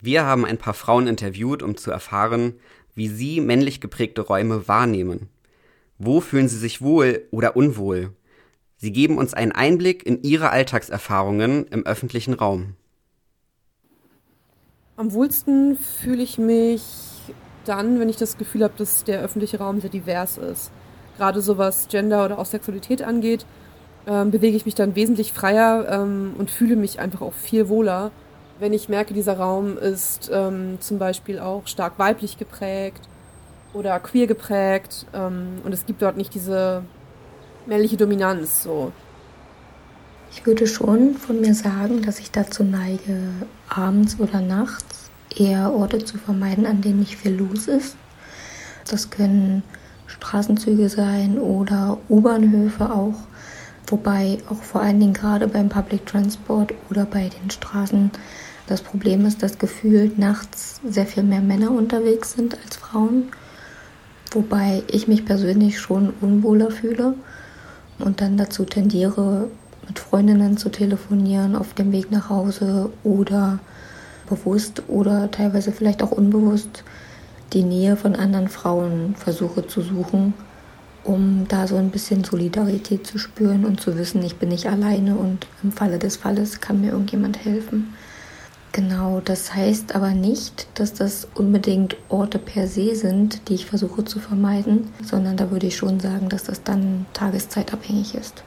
Wir 0.00 0.24
haben 0.24 0.46
ein 0.46 0.58
paar 0.58 0.74
Frauen 0.74 1.06
interviewt, 1.06 1.62
um 1.62 1.76
zu 1.76 1.90
erfahren, 1.90 2.58
wie 2.94 3.08
sie 3.08 3.40
männlich 3.40 3.80
geprägte 3.80 4.22
Räume 4.22 4.66
wahrnehmen. 4.66 5.28
Wo 6.02 6.22
fühlen 6.22 6.48
sie 6.48 6.56
sich 6.56 6.80
wohl 6.80 7.28
oder 7.30 7.56
unwohl? 7.56 8.14
Sie 8.78 8.90
geben 8.90 9.18
uns 9.18 9.34
einen 9.34 9.52
Einblick 9.52 10.06
in 10.06 10.22
ihre 10.22 10.48
Alltagserfahrungen 10.48 11.66
im 11.66 11.84
öffentlichen 11.84 12.32
Raum. 12.32 12.74
Am 14.96 15.12
wohlsten 15.12 15.76
fühle 15.76 16.22
ich 16.22 16.38
mich 16.38 16.82
dann, 17.66 18.00
wenn 18.00 18.08
ich 18.08 18.16
das 18.16 18.38
Gefühl 18.38 18.64
habe, 18.64 18.72
dass 18.78 19.04
der 19.04 19.20
öffentliche 19.20 19.58
Raum 19.58 19.82
sehr 19.82 19.90
divers 19.90 20.38
ist. 20.38 20.72
Gerade 21.18 21.42
so 21.42 21.58
was 21.58 21.88
Gender 21.88 22.24
oder 22.24 22.38
auch 22.38 22.46
Sexualität 22.46 23.02
angeht, 23.02 23.44
ähm, 24.06 24.30
bewege 24.30 24.56
ich 24.56 24.64
mich 24.64 24.74
dann 24.74 24.96
wesentlich 24.96 25.34
freier 25.34 25.86
ähm, 25.90 26.32
und 26.38 26.50
fühle 26.50 26.76
mich 26.76 26.98
einfach 26.98 27.20
auch 27.20 27.34
viel 27.34 27.68
wohler, 27.68 28.10
wenn 28.58 28.72
ich 28.72 28.88
merke, 28.88 29.12
dieser 29.12 29.38
Raum 29.38 29.76
ist 29.76 30.30
ähm, 30.32 30.78
zum 30.80 30.98
Beispiel 30.98 31.40
auch 31.40 31.66
stark 31.66 31.98
weiblich 31.98 32.38
geprägt 32.38 33.09
oder 33.72 33.98
queer 34.00 34.26
geprägt 34.26 35.06
ähm, 35.12 35.60
und 35.64 35.72
es 35.72 35.86
gibt 35.86 36.02
dort 36.02 36.16
nicht 36.16 36.34
diese 36.34 36.82
männliche 37.66 37.96
Dominanz 37.96 38.62
so. 38.62 38.92
Ich 40.32 40.46
würde 40.46 40.66
schon 40.66 41.14
von 41.14 41.40
mir 41.40 41.54
sagen, 41.54 42.02
dass 42.02 42.20
ich 42.20 42.30
dazu 42.30 42.62
neige, 42.62 43.30
abends 43.68 44.18
oder 44.20 44.40
nachts 44.40 45.10
eher 45.36 45.72
Orte 45.72 46.04
zu 46.04 46.18
vermeiden, 46.18 46.66
an 46.66 46.82
denen 46.82 47.00
nicht 47.00 47.16
viel 47.16 47.34
los 47.34 47.66
ist. 47.68 47.96
Das 48.88 49.10
können 49.10 49.62
Straßenzüge 50.06 50.88
sein 50.88 51.38
oder 51.38 51.98
U-Bahnhöfe 52.08 52.90
auch. 52.92 53.14
Wobei 53.88 54.38
auch 54.48 54.62
vor 54.62 54.82
allen 54.82 55.00
Dingen 55.00 55.14
gerade 55.14 55.48
beim 55.48 55.68
Public 55.68 56.06
Transport 56.06 56.74
oder 56.90 57.06
bei 57.06 57.28
den 57.28 57.50
Straßen 57.50 58.10
das 58.68 58.82
Problem 58.82 59.26
ist, 59.26 59.42
dass 59.42 59.58
gefühlt 59.58 60.16
nachts 60.16 60.80
sehr 60.88 61.06
viel 61.06 61.24
mehr 61.24 61.40
Männer 61.40 61.72
unterwegs 61.72 62.32
sind 62.32 62.56
als 62.64 62.76
Frauen. 62.76 63.32
Wobei 64.30 64.82
ich 64.88 65.08
mich 65.08 65.24
persönlich 65.24 65.78
schon 65.80 66.12
unwohler 66.20 66.70
fühle 66.70 67.14
und 67.98 68.20
dann 68.20 68.36
dazu 68.36 68.64
tendiere, 68.64 69.48
mit 69.86 69.98
Freundinnen 69.98 70.56
zu 70.56 70.68
telefonieren 70.68 71.56
auf 71.56 71.74
dem 71.74 71.92
Weg 71.92 72.10
nach 72.10 72.30
Hause 72.30 72.90
oder 73.02 73.58
bewusst 74.28 74.84
oder 74.88 75.30
teilweise 75.30 75.72
vielleicht 75.72 76.02
auch 76.02 76.12
unbewusst 76.12 76.84
die 77.52 77.64
Nähe 77.64 77.96
von 77.96 78.14
anderen 78.14 78.48
Frauen 78.48 79.16
versuche 79.16 79.66
zu 79.66 79.80
suchen 79.80 80.34
um 81.04 81.46
da 81.48 81.66
so 81.66 81.76
ein 81.76 81.90
bisschen 81.90 82.24
Solidarität 82.24 83.06
zu 83.06 83.18
spüren 83.18 83.64
und 83.64 83.80
zu 83.80 83.96
wissen, 83.96 84.22
ich 84.22 84.36
bin 84.36 84.50
nicht 84.50 84.66
alleine 84.66 85.16
und 85.16 85.46
im 85.62 85.72
Falle 85.72 85.98
des 85.98 86.16
Falles 86.16 86.60
kann 86.60 86.80
mir 86.80 86.92
irgendjemand 86.92 87.44
helfen. 87.44 87.94
Genau, 88.72 89.20
das 89.20 89.54
heißt 89.54 89.94
aber 89.94 90.10
nicht, 90.10 90.78
dass 90.78 90.92
das 90.94 91.24
unbedingt 91.24 91.96
Orte 92.08 92.38
per 92.40 92.66
se 92.68 92.94
sind, 92.96 93.48
die 93.48 93.54
ich 93.54 93.66
versuche 93.66 94.04
zu 94.04 94.18
vermeiden, 94.20 94.92
sondern 95.00 95.36
da 95.36 95.50
würde 95.50 95.66
ich 95.66 95.76
schon 95.76 96.00
sagen, 96.00 96.28
dass 96.28 96.44
das 96.44 96.62
dann 96.64 97.08
tageszeitabhängig 97.12 98.14
ist. 98.14 98.44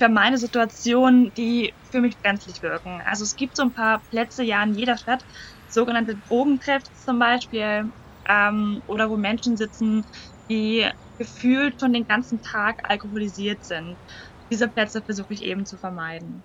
Für 0.00 0.08
meine 0.08 0.38
Situation, 0.38 1.32
die 1.36 1.74
für 1.90 2.00
mich 2.00 2.20
brenzlig 2.20 2.62
wirken. 2.62 3.00
Also 3.04 3.24
es 3.24 3.34
gibt 3.34 3.56
so 3.56 3.62
ein 3.64 3.72
paar 3.72 4.04
Plätze 4.10 4.44
ja 4.44 4.62
in 4.62 4.74
jeder 4.74 4.96
Stadt, 4.96 5.24
sogenannte 5.66 6.16
Drogentreffs 6.18 6.92
zum 7.04 7.18
Beispiel, 7.18 7.92
ähm, 8.28 8.82
oder 8.86 9.10
wo 9.10 9.16
Menschen 9.16 9.56
sitzen, 9.56 10.06
die 10.48 10.88
gefühlt 11.18 11.80
schon 11.80 11.92
den 11.92 12.06
ganzen 12.06 12.40
Tag 12.42 12.80
alkoholisiert 12.88 13.64
sind. 13.64 13.98
Diese 14.52 14.68
Plätze 14.68 15.02
versuche 15.02 15.34
ich 15.34 15.42
eben 15.42 15.66
zu 15.66 15.78
vermeiden. 15.78 16.44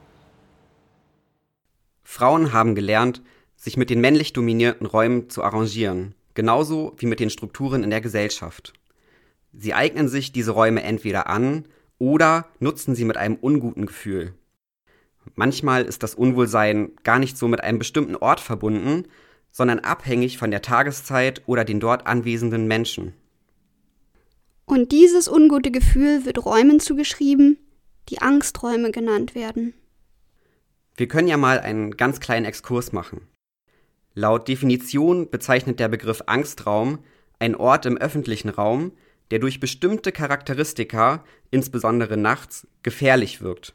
Frauen 2.03 2.53
haben 2.53 2.75
gelernt, 2.75 3.21
sich 3.55 3.77
mit 3.77 3.89
den 3.89 4.01
männlich 4.01 4.33
dominierten 4.33 4.85
Räumen 4.85 5.29
zu 5.29 5.43
arrangieren, 5.43 6.15
genauso 6.33 6.93
wie 6.97 7.05
mit 7.05 7.19
den 7.19 7.29
Strukturen 7.29 7.83
in 7.83 7.89
der 7.89 8.01
Gesellschaft. 8.01 8.73
Sie 9.53 9.73
eignen 9.73 10.07
sich 10.07 10.31
diese 10.31 10.51
Räume 10.51 10.83
entweder 10.83 11.27
an 11.27 11.65
oder 11.97 12.47
nutzen 12.59 12.95
sie 12.95 13.05
mit 13.05 13.17
einem 13.17 13.35
unguten 13.35 13.85
Gefühl. 13.85 14.33
Manchmal 15.35 15.83
ist 15.83 16.03
das 16.03 16.15
Unwohlsein 16.15 16.91
gar 17.03 17.19
nicht 17.19 17.37
so 17.37 17.47
mit 17.47 17.61
einem 17.61 17.79
bestimmten 17.79 18.15
Ort 18.15 18.39
verbunden, 18.39 19.05
sondern 19.51 19.79
abhängig 19.79 20.37
von 20.37 20.51
der 20.51 20.61
Tageszeit 20.61 21.43
oder 21.45 21.63
den 21.63 21.79
dort 21.79 22.07
anwesenden 22.07 22.67
Menschen. 22.67 23.13
Und 24.65 24.91
dieses 24.91 25.27
ungute 25.27 25.71
Gefühl 25.71 26.25
wird 26.25 26.43
Räumen 26.45 26.79
zugeschrieben, 26.79 27.57
die 28.09 28.19
Angsträume 28.19 28.91
genannt 28.91 29.35
werden. 29.35 29.73
Wir 30.95 31.07
können 31.07 31.27
ja 31.27 31.37
mal 31.37 31.59
einen 31.59 31.97
ganz 31.97 32.19
kleinen 32.19 32.45
Exkurs 32.45 32.91
machen. 32.91 33.27
Laut 34.13 34.47
Definition 34.47 35.29
bezeichnet 35.29 35.79
der 35.79 35.87
Begriff 35.87 36.23
Angstraum 36.27 36.99
einen 37.39 37.55
Ort 37.55 37.87
im 37.87 37.97
öffentlichen 37.97 38.49
Raum, 38.49 38.91
der 39.31 39.39
durch 39.39 39.59
bestimmte 39.59 40.11
Charakteristika, 40.11 41.23
insbesondere 41.49 42.15
nachts, 42.15 42.67
gefährlich 42.83 43.41
wirkt. 43.41 43.73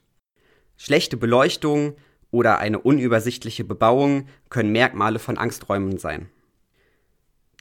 Schlechte 0.77 1.17
Beleuchtung 1.17 1.97
oder 2.31 2.59
eine 2.59 2.79
unübersichtliche 2.79 3.65
Bebauung 3.65 4.29
können 4.49 4.71
Merkmale 4.71 5.19
von 5.19 5.39
Angsträumen 5.39 5.99
sein. 5.99 6.29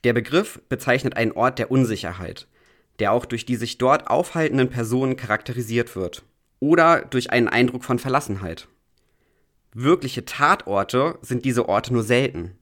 Der 0.04 0.14
Begriff 0.14 0.62
bezeichnet 0.70 1.18
einen 1.18 1.32
Ort 1.32 1.58
der 1.58 1.72
Unsicherheit, 1.72 2.48
der 3.00 3.12
auch 3.12 3.26
durch 3.26 3.46
die 3.46 3.56
sich 3.56 3.80
dort 3.80 4.08
aufhaltenden 4.08 4.70
Personen 4.70 5.16
charakterisiert 5.16 5.96
wird 5.96 6.24
oder 6.60 7.02
durch 7.02 7.32
einen 7.32 7.48
Eindruck 7.48 7.84
von 7.84 7.98
Verlassenheit. 7.98 8.68
Wirkliche 9.80 10.26
Tatorte 10.26 11.20
sind 11.22 11.46
diese 11.46 11.70
Orte 11.70 11.94
nur 11.94 12.02
selten. 12.02 12.58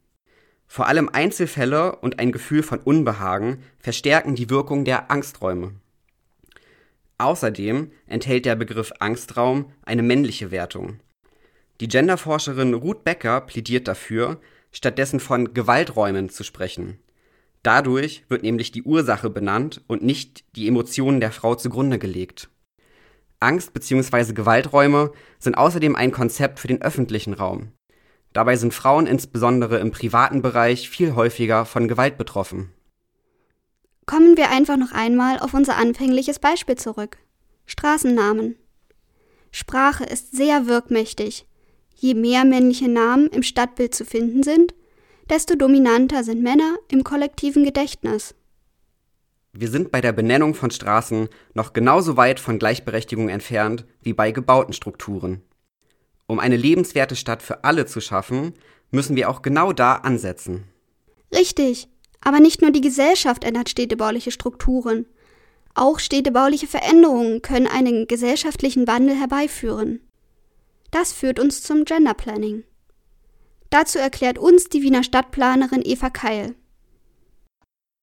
Vor 0.68 0.88
allem 0.88 1.08
Einzelfälle 1.08 1.96
und 1.96 2.20
ein 2.20 2.34
Gefühl 2.34 2.62
von 2.62 2.80
Unbehagen 2.80 3.64
verstärken 3.80 4.36
die 4.36 4.50
Wirkung 4.50 4.84
der 4.84 5.10
Angsträume. 5.10 5.76
Außerdem 7.18 7.92
enthält 8.06 8.46
der 8.46 8.56
Begriff 8.56 8.92
Angstraum 9.00 9.72
eine 9.84 10.04
männliche 10.04 10.52
Wertung. 10.52 11.00
Die 11.80 11.88
Genderforscherin 11.88 12.74
Ruth 12.74 13.06
Becker 13.06 13.40
plädiert 13.40 13.88
dafür, 13.88 14.42
stattdessen 14.74 15.22
von 15.22 15.54
Gewalträumen 15.54 16.28
zu 16.28 16.44
sprechen, 16.44 17.00
Dadurch 17.66 18.24
wird 18.30 18.44
nämlich 18.44 18.72
die 18.72 18.84
Ursache 18.84 19.32
benannt 19.32 19.82
und 19.88 20.04
nicht 20.04 20.44
die 20.56 20.68
Emotionen 20.68 21.20
der 21.20 21.32
Frau 21.32 21.56
zugrunde 21.56 21.98
gelegt. 21.98 22.48
Angst 23.46 23.74
bzw. 23.74 24.34
Gewalträume 24.34 25.12
sind 25.40 25.56
außerdem 25.56 25.96
ein 25.96 26.12
Konzept 26.12 26.60
für 26.60 26.68
den 26.68 26.82
öffentlichen 26.82 27.34
Raum. 27.34 27.72
Dabei 28.34 28.58
sind 28.58 28.74
Frauen 28.74 29.08
insbesondere 29.08 29.80
im 29.80 29.92
privaten 29.92 30.42
Bereich 30.42 30.90
viel 30.90 31.16
häufiger 31.16 31.66
von 31.66 31.88
Gewalt 31.88 32.18
betroffen. 32.18 32.74
Kommen 34.06 34.36
wir 34.36 34.52
einfach 34.52 34.78
noch 34.78 34.92
einmal 34.92 35.40
auf 35.40 35.54
unser 35.54 35.78
anfängliches 35.78 36.40
Beispiel 36.40 36.76
zurück. 36.76 37.18
Straßennamen. 37.66 38.56
Sprache 39.52 40.04
ist 40.04 40.36
sehr 40.36 40.68
wirkmächtig. 40.68 41.48
Je 41.96 42.14
mehr 42.14 42.44
männliche 42.44 42.90
Namen 42.90 43.28
im 43.28 43.42
Stadtbild 43.42 43.96
zu 43.96 44.04
finden 44.04 44.44
sind, 44.44 44.74
desto 45.30 45.56
dominanter 45.56 46.24
sind 46.24 46.44
Männer 46.44 46.76
im 46.92 47.04
kollektiven 47.04 47.64
Gedächtnis. 47.64 48.36
Wir 49.58 49.70
sind 49.70 49.90
bei 49.90 50.02
der 50.02 50.12
Benennung 50.12 50.54
von 50.54 50.70
Straßen 50.70 51.30
noch 51.54 51.72
genauso 51.72 52.18
weit 52.18 52.42
von 52.42 52.60
Gleichberechtigung 52.60 53.30
entfernt 53.30 53.86
wie 54.02 54.12
bei 54.12 54.32
gebauten 54.32 54.74
Strukturen. 54.74 55.44
Um 56.28 56.40
eine 56.40 56.58
lebenswerte 56.58 57.16
Stadt 57.16 57.42
für 57.42 57.64
alle 57.64 57.86
zu 57.86 58.02
schaffen, 58.02 58.54
müssen 58.92 59.16
wir 59.16 59.30
auch 59.30 59.42
genau 59.42 59.72
da 59.72 59.96
ansetzen. 59.96 60.66
Richtig, 61.34 61.88
aber 62.20 62.42
nicht 62.42 62.62
nur 62.62 62.72
die 62.72 62.82
Gesellschaft 62.82 63.46
ändert 63.46 63.70
städtebauliche 63.70 64.32
Strukturen. 64.32 65.06
Auch 65.74 66.00
städtebauliche 66.00 66.68
Veränderungen 66.68 67.42
können 67.42 67.68
einen 67.68 68.08
gesellschaftlichen 68.08 68.88
Wandel 68.88 69.16
herbeiführen. 69.16 70.02
Das 70.92 71.14
führt 71.14 71.40
uns 71.40 71.64
zum 71.64 71.86
Gender 71.86 72.14
Planning. 72.14 72.66
Dazu 73.70 74.00
erklärt 74.00 74.38
uns 74.38 74.68
die 74.68 74.82
Wiener 74.82 75.04
Stadtplanerin 75.04 75.82
Eva 75.86 76.10
Keil. 76.10 76.56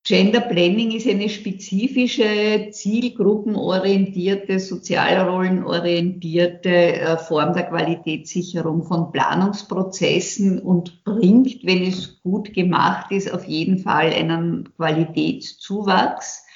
Gender 0.05 0.41
Planning 0.41 0.91
ist 0.91 1.07
eine 1.07 1.29
spezifische, 1.29 2.71
zielgruppenorientierte, 2.73 4.59
sozialrollenorientierte 4.59 6.71
äh, 6.71 7.17
Form 7.19 7.55
der 7.55 7.69
Qualitätssicherung 7.69 8.83
von 8.83 9.13
Planungsprozessen 9.13 10.59
und 10.59 11.05
bringt, 11.05 11.65
wenn 11.65 11.85
es 11.85 12.21
gut 12.21 12.53
gemacht 12.53 13.13
ist, 13.13 13.33
auf 13.33 13.45
jeden 13.45 13.79
Fall 13.79 14.13
einen 14.13 14.75
Qualitätszuwachs. 14.75 16.47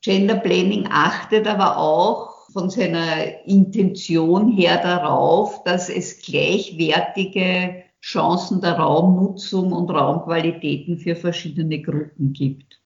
Gender 0.00 0.34
Planning 0.34 0.88
achtet 0.90 1.46
aber 1.46 1.78
auch 1.78 2.50
von 2.52 2.70
seiner 2.70 3.46
Intention 3.46 4.50
her 4.50 4.80
darauf, 4.82 5.62
dass 5.62 5.88
es 5.88 6.22
gleichwertige 6.22 7.83
Chancen 8.04 8.60
der 8.60 8.74
Raumnutzung 8.74 9.72
und 9.72 9.90
Raumqualitäten 9.90 10.98
für 10.98 11.16
verschiedene 11.16 11.80
Gruppen 11.80 12.34
gibt. 12.34 12.82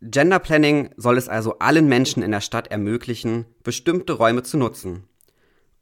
Gender 0.00 0.38
Planning 0.38 0.94
soll 0.96 1.18
es 1.18 1.28
also 1.28 1.58
allen 1.58 1.86
Menschen 1.86 2.22
in 2.22 2.30
der 2.30 2.40
Stadt 2.40 2.68
ermöglichen, 2.68 3.44
bestimmte 3.62 4.14
Räume 4.14 4.42
zu 4.42 4.56
nutzen. 4.56 5.04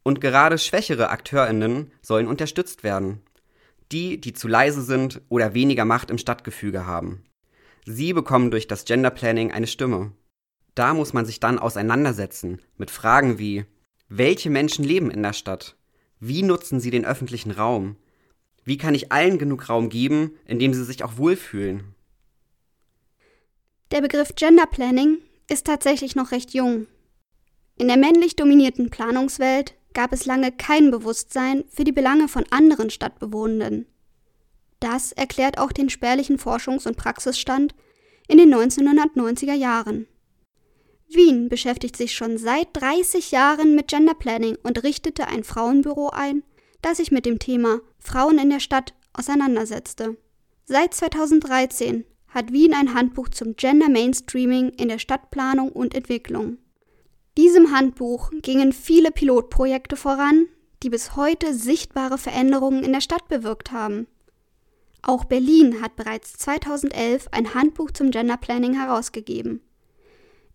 Und 0.03 0.19
gerade 0.19 0.57
schwächere 0.57 1.11
Akteurinnen 1.11 1.93
sollen 2.01 2.27
unterstützt 2.27 2.83
werden. 2.83 3.21
Die, 3.93 4.19
die 4.19 4.33
zu 4.33 4.49
leise 4.49 4.81
sind 4.81 5.21
oder 5.29 5.53
weniger 5.53 5.85
Macht 5.85 6.11
im 6.11 6.17
Stadtgefüge 6.17 6.85
haben. 6.85 7.23
Sie 7.85 8.11
bekommen 8.11 8.51
durch 8.51 8.67
das 8.67 8.83
Gender 8.83 9.11
Planning 9.11 9.53
eine 9.53 9.67
Stimme. 9.67 10.11
Da 10.75 10.93
muss 10.93 11.13
man 11.13 11.25
sich 11.25 11.39
dann 11.39 11.57
auseinandersetzen 11.57 12.59
mit 12.75 12.91
Fragen 12.91 13.39
wie, 13.39 13.65
welche 14.09 14.49
Menschen 14.49 14.83
leben 14.83 15.09
in 15.09 15.23
der 15.23 15.33
Stadt? 15.33 15.77
Wie 16.25 16.41
nutzen 16.41 16.79
sie 16.79 16.89
den 16.89 17.03
öffentlichen 17.03 17.51
Raum? 17.51 17.97
Wie 18.63 18.77
kann 18.77 18.95
ich 18.95 19.11
allen 19.11 19.37
genug 19.37 19.67
Raum 19.67 19.89
geben, 19.89 20.37
in 20.45 20.57
dem 20.57 20.73
sie 20.73 20.85
sich 20.85 21.03
auch 21.03 21.17
wohlfühlen? 21.17 21.83
Der 23.91 23.99
Begriff 23.99 24.33
Gender 24.35 24.65
Planning 24.65 25.17
ist 25.49 25.65
tatsächlich 25.65 26.15
noch 26.15 26.31
recht 26.31 26.53
jung. 26.53 26.87
In 27.77 27.89
der 27.89 27.97
männlich 27.97 28.37
dominierten 28.37 28.89
Planungswelt 28.89 29.75
gab 29.93 30.13
es 30.13 30.25
lange 30.25 30.53
kein 30.53 30.91
Bewusstsein 30.91 31.65
für 31.67 31.83
die 31.83 31.91
Belange 31.91 32.29
von 32.29 32.45
anderen 32.51 32.89
Stadtbewohnenden. 32.89 33.85
Das 34.79 35.11
erklärt 35.11 35.57
auch 35.57 35.73
den 35.73 35.89
spärlichen 35.89 36.37
Forschungs- 36.39 36.87
und 36.87 36.95
Praxisstand 36.95 37.75
in 38.29 38.37
den 38.37 38.53
1990er 38.55 39.55
Jahren. 39.55 40.07
Wien 41.07 41.49
beschäftigt 41.49 41.95
sich 41.95 42.13
schon 42.13 42.37
seit 42.37 42.67
30 42.73 43.31
Jahren 43.31 43.75
mit 43.75 43.87
Gender 43.87 44.15
Planning 44.15 44.57
und 44.63 44.83
richtete 44.83 45.27
ein 45.27 45.43
Frauenbüro 45.43 46.09
ein, 46.09 46.43
das 46.81 46.97
sich 46.97 47.11
mit 47.11 47.25
dem 47.25 47.39
Thema 47.39 47.79
Frauen 47.99 48.39
in 48.39 48.49
der 48.49 48.59
Stadt 48.59 48.93
auseinandersetzte. 49.13 50.17
Seit 50.65 50.93
2013 50.93 52.05
hat 52.27 52.51
Wien 52.51 52.73
ein 52.73 52.93
Handbuch 52.93 53.29
zum 53.29 53.55
Gender 53.55 53.89
Mainstreaming 53.89 54.69
in 54.69 54.89
der 54.89 54.99
Stadtplanung 54.99 55.71
und 55.71 55.93
Entwicklung. 55.93 56.57
Diesem 57.37 57.75
Handbuch 57.75 58.31
gingen 58.41 58.73
viele 58.73 59.11
Pilotprojekte 59.11 59.95
voran, 59.95 60.47
die 60.83 60.89
bis 60.89 61.15
heute 61.15 61.53
sichtbare 61.53 62.17
Veränderungen 62.17 62.83
in 62.83 62.93
der 62.93 63.01
Stadt 63.01 63.27
bewirkt 63.27 63.71
haben. 63.71 64.07
Auch 65.01 65.25
Berlin 65.25 65.81
hat 65.81 65.95
bereits 65.95 66.33
2011 66.33 67.27
ein 67.31 67.53
Handbuch 67.53 67.91
zum 67.91 68.11
Gender 68.11 68.37
Planning 68.37 68.73
herausgegeben. 68.73 69.61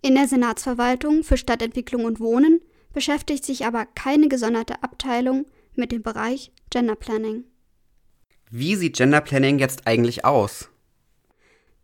In 0.00 0.14
der 0.14 0.28
Senatsverwaltung 0.28 1.24
für 1.24 1.36
Stadtentwicklung 1.36 2.04
und 2.04 2.20
Wohnen 2.20 2.60
beschäftigt 2.92 3.44
sich 3.44 3.66
aber 3.66 3.84
keine 3.84 4.28
gesonderte 4.28 4.82
Abteilung 4.82 5.46
mit 5.74 5.90
dem 5.90 6.02
Bereich 6.02 6.52
Gender 6.70 6.94
Planning. 6.94 7.44
Wie 8.50 8.76
sieht 8.76 8.96
Gender 8.96 9.20
Planning 9.20 9.58
jetzt 9.58 9.86
eigentlich 9.86 10.24
aus? 10.24 10.70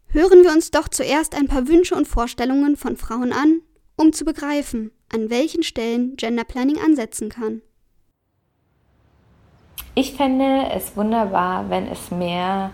Hören 0.07 0.45
wir 0.45 0.53
uns 0.53 0.71
doch 0.71 0.89
zuerst 0.89 1.35
ein 1.35 1.49
paar 1.49 1.67
Wünsche 1.67 1.97
und 1.97 2.07
Vorstellungen 2.07 2.77
von 2.77 2.97
Frauen 2.97 3.33
an, 3.33 3.63
um 3.97 4.13
zu 4.13 4.25
begreifen, 4.25 4.93
an 5.13 5.29
welchen 5.29 5.65
Stellen 5.65 6.17
Gender 6.17 6.45
Planning 6.45 6.79
ansetzen 6.79 7.31
kann. 7.31 7.63
Ich 9.97 10.15
fände 10.15 10.71
es 10.73 10.97
wunderbar, 10.97 11.69
wenn 11.69 11.89
es 11.89 12.13
mehr 12.13 12.73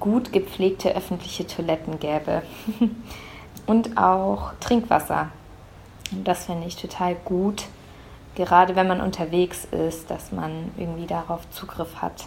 gut 0.00 0.32
gepflegte 0.32 0.96
öffentliche 0.96 1.46
Toiletten 1.46 2.00
gäbe. 2.00 2.42
und 3.66 3.96
auch 3.96 4.52
Trinkwasser. 4.60 5.28
Das 6.24 6.46
finde 6.46 6.66
ich 6.66 6.76
total 6.76 7.16
gut, 7.24 7.64
gerade 8.34 8.76
wenn 8.76 8.86
man 8.86 9.00
unterwegs 9.00 9.66
ist, 9.70 10.10
dass 10.10 10.32
man 10.32 10.70
irgendwie 10.76 11.06
darauf 11.06 11.48
Zugriff 11.50 11.96
hat. 11.96 12.26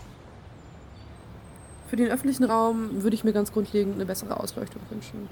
Für 1.87 1.95
den 1.95 2.09
öffentlichen 2.09 2.43
Raum 2.43 3.03
würde 3.03 3.15
ich 3.15 3.23
mir 3.23 3.33
ganz 3.33 3.53
grundlegend 3.53 3.95
eine 3.95 4.05
bessere 4.05 4.37
Ausleuchtung 4.39 4.81
wünschen. 4.89 5.29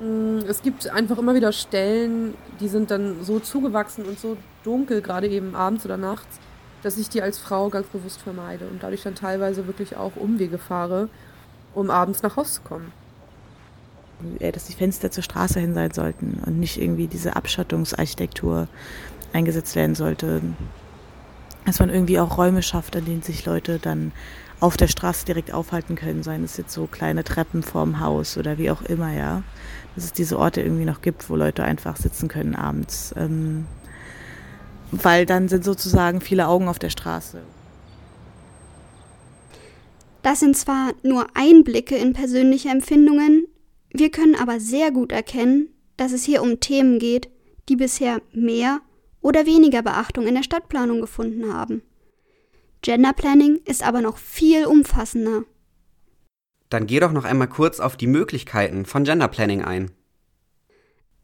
Mm, 0.00 0.44
es 0.48 0.62
gibt 0.62 0.88
einfach 0.90 1.18
immer 1.18 1.34
wieder 1.34 1.52
Stellen, 1.52 2.34
die 2.58 2.68
sind 2.68 2.90
dann 2.90 3.22
so 3.22 3.38
zugewachsen 3.38 4.04
und 4.04 4.18
so 4.18 4.36
dunkel, 4.64 5.00
gerade 5.00 5.28
eben 5.28 5.54
abends 5.54 5.84
oder 5.84 5.96
nachts, 5.96 6.40
dass 6.82 6.96
ich 6.96 7.08
die 7.08 7.22
als 7.22 7.38
Frau 7.38 7.68
ganz 7.68 7.86
bewusst 7.88 8.20
vermeide 8.20 8.66
und 8.66 8.82
dadurch 8.82 9.02
dann 9.02 9.14
teilweise 9.14 9.66
wirklich 9.66 9.96
auch 9.96 10.16
Umwege 10.16 10.58
fahre, 10.58 11.08
um 11.74 11.90
abends 11.90 12.22
nach 12.22 12.36
Hause 12.36 12.54
zu 12.54 12.62
kommen. 12.62 12.92
Äh, 14.38 14.52
dass 14.52 14.64
die 14.64 14.74
Fenster 14.74 15.10
zur 15.10 15.22
Straße 15.22 15.60
hin 15.60 15.74
sein 15.74 15.92
sollten 15.92 16.40
und 16.44 16.58
nicht 16.58 16.80
irgendwie 16.80 17.06
diese 17.06 17.36
Abschottungsarchitektur 17.36 18.68
eingesetzt 19.32 19.76
werden 19.76 19.94
sollte. 19.94 20.42
Dass 21.66 21.78
man 21.78 21.90
irgendwie 21.90 22.18
auch 22.18 22.38
Räume 22.38 22.62
schafft, 22.62 22.96
an 22.96 23.04
denen 23.04 23.22
sich 23.22 23.44
Leute 23.44 23.78
dann 23.78 24.12
auf 24.60 24.76
der 24.76 24.88
Straße 24.88 25.24
direkt 25.24 25.52
aufhalten 25.52 25.94
können, 25.94 26.22
seien 26.22 26.44
es 26.44 26.56
jetzt 26.56 26.72
so 26.72 26.86
kleine 26.86 27.24
Treppen 27.24 27.62
vorm 27.62 28.00
Haus 28.00 28.36
oder 28.36 28.58
wie 28.58 28.70
auch 28.70 28.82
immer, 28.82 29.12
ja. 29.12 29.42
Dass 29.94 30.04
es 30.04 30.12
diese 30.12 30.38
Orte 30.38 30.60
irgendwie 30.60 30.84
noch 30.84 31.02
gibt, 31.02 31.28
wo 31.30 31.36
Leute 31.36 31.64
einfach 31.64 31.96
sitzen 31.96 32.28
können 32.28 32.54
abends. 32.54 33.14
Ähm, 33.16 33.66
weil 34.92 35.24
dann 35.24 35.48
sind 35.48 35.64
sozusagen 35.64 36.20
viele 36.20 36.48
Augen 36.48 36.68
auf 36.68 36.78
der 36.78 36.90
Straße. 36.90 37.40
Das 40.22 40.40
sind 40.40 40.56
zwar 40.56 40.92
nur 41.02 41.26
Einblicke 41.34 41.96
in 41.96 42.12
persönliche 42.12 42.68
Empfindungen, 42.68 43.46
wir 43.92 44.10
können 44.10 44.34
aber 44.34 44.60
sehr 44.60 44.90
gut 44.90 45.12
erkennen, 45.12 45.68
dass 45.96 46.12
es 46.12 46.24
hier 46.24 46.42
um 46.42 46.60
Themen 46.60 46.98
geht, 46.98 47.28
die 47.68 47.76
bisher 47.76 48.22
mehr 48.32 48.80
oder 49.20 49.46
weniger 49.46 49.82
Beachtung 49.82 50.26
in 50.26 50.34
der 50.34 50.42
Stadtplanung 50.42 51.00
gefunden 51.00 51.52
haben. 51.52 51.82
Gender 52.82 53.12
Planning 53.12 53.60
ist 53.66 53.82
aber 53.82 54.00
noch 54.00 54.16
viel 54.16 54.64
umfassender. 54.64 55.44
Dann 56.70 56.86
geh 56.86 57.00
doch 57.00 57.12
noch 57.12 57.24
einmal 57.24 57.48
kurz 57.48 57.80
auf 57.80 57.96
die 57.96 58.06
Möglichkeiten 58.06 58.86
von 58.86 59.04
Gender 59.04 59.28
Planning 59.28 59.62
ein. 59.62 59.90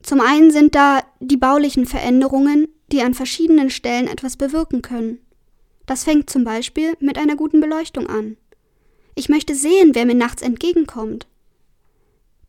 Zum 0.02 0.20
einen 0.20 0.50
sind 0.50 0.74
da 0.74 1.00
die 1.20 1.36
baulichen 1.36 1.86
Veränderungen, 1.86 2.68
die 2.92 3.02
an 3.02 3.14
verschiedenen 3.14 3.70
Stellen 3.70 4.08
etwas 4.08 4.36
bewirken 4.36 4.82
können. 4.82 5.18
Das 5.86 6.04
fängt 6.04 6.28
zum 6.28 6.44
Beispiel 6.44 6.94
mit 7.00 7.16
einer 7.16 7.36
guten 7.36 7.60
Beleuchtung 7.60 8.06
an. 8.08 8.36
Ich 9.14 9.28
möchte 9.28 9.54
sehen, 9.54 9.94
wer 9.94 10.04
mir 10.04 10.14
nachts 10.14 10.42
entgegenkommt. 10.42 11.26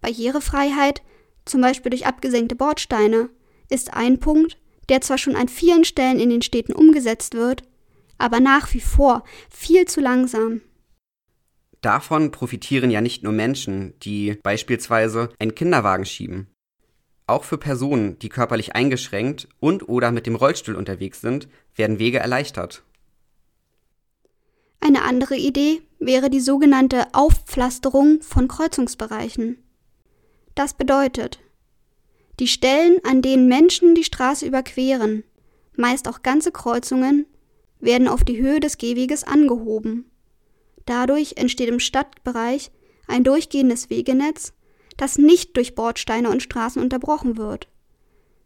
Barrierefreiheit, 0.07 1.01
zum 1.43 1.59
Beispiel 1.59 1.89
durch 1.89 2.05
abgesenkte 2.05 2.55
Bordsteine, 2.55 3.29
ist 3.69 3.93
ein 3.93 4.19
Punkt, 4.19 4.57
der 4.87 5.01
zwar 5.01 5.17
schon 5.17 5.35
an 5.35 5.49
vielen 5.49 5.83
Stellen 5.83 6.17
in 6.17 6.29
den 6.29 6.41
Städten 6.41 6.71
umgesetzt 6.71 7.33
wird, 7.33 7.63
aber 8.17 8.39
nach 8.39 8.73
wie 8.73 8.79
vor 8.79 9.25
viel 9.49 9.85
zu 9.85 9.99
langsam. 9.99 10.61
Davon 11.81 12.31
profitieren 12.31 12.89
ja 12.89 13.01
nicht 13.01 13.23
nur 13.23 13.33
Menschen, 13.33 13.99
die 13.99 14.37
beispielsweise 14.43 15.29
einen 15.39 15.55
Kinderwagen 15.55 16.05
schieben. 16.05 16.47
Auch 17.27 17.43
für 17.43 17.57
Personen, 17.57 18.17
die 18.19 18.29
körperlich 18.29 18.75
eingeschränkt 18.75 19.49
und 19.59 19.89
oder 19.89 20.11
mit 20.11 20.25
dem 20.25 20.37
Rollstuhl 20.37 20.75
unterwegs 20.75 21.19
sind, 21.19 21.49
werden 21.75 21.99
Wege 21.99 22.19
erleichtert. 22.19 22.83
Eine 24.79 25.01
andere 25.01 25.35
Idee 25.35 25.81
wäre 25.99 26.29
die 26.29 26.39
sogenannte 26.39 27.07
Aufpflasterung 27.11 28.21
von 28.21 28.47
Kreuzungsbereichen. 28.47 29.57
Das 30.57 30.73
bedeutet, 30.73 31.37
die 32.39 32.47
Stellen, 32.47 32.97
an 33.03 33.21
denen 33.21 33.47
Menschen 33.47 33.93
die 33.93 34.03
Straße 34.03 34.43
überqueren, 34.43 35.23
meist 35.75 36.07
auch 36.07 36.23
ganze 36.23 36.51
Kreuzungen, 36.51 37.27
werden 37.79 38.07
auf 38.07 38.23
die 38.23 38.41
Höhe 38.41 38.59
des 38.59 38.79
Gehweges 38.79 39.23
angehoben. 39.23 40.09
Dadurch 40.87 41.37
entsteht 41.37 41.69
im 41.69 41.79
Stadtbereich 41.79 42.71
ein 43.07 43.23
durchgehendes 43.23 43.91
Wegenetz, 43.91 44.51
das 44.97 45.19
nicht 45.19 45.55
durch 45.57 45.75
Bordsteine 45.75 46.31
und 46.31 46.41
Straßen 46.41 46.81
unterbrochen 46.81 47.37
wird. 47.37 47.67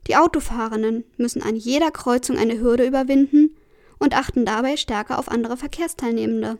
Die 0.08 0.18
Autofahrenden 0.18 1.06
müssen 1.16 1.42
an 1.42 1.56
jeder 1.56 1.92
Kreuzung 1.92 2.38
eine 2.38 2.60
Hürde 2.60 2.86
überwinden 2.86 3.56
und 4.00 4.18
achten 4.18 4.46
dabei 4.46 4.76
stärker 4.76 5.18
auf 5.18 5.32
andere 5.32 5.56
Verkehrsteilnehmende. 5.56 6.58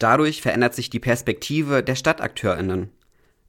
Dadurch 0.00 0.42
verändert 0.42 0.74
sich 0.74 0.90
die 0.90 0.98
Perspektive 0.98 1.84
der 1.84 1.94
Stadtakteurinnen. 1.94 2.90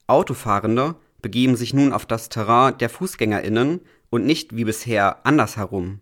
Autofahrende 0.06 0.96
begeben 1.22 1.56
sich 1.56 1.74
nun 1.74 1.92
auf 1.92 2.06
das 2.06 2.28
Terrain 2.28 2.78
der 2.78 2.88
Fußgängerinnen 2.88 3.80
und 4.10 4.24
nicht 4.24 4.56
wie 4.56 4.64
bisher 4.64 5.26
andersherum. 5.26 6.00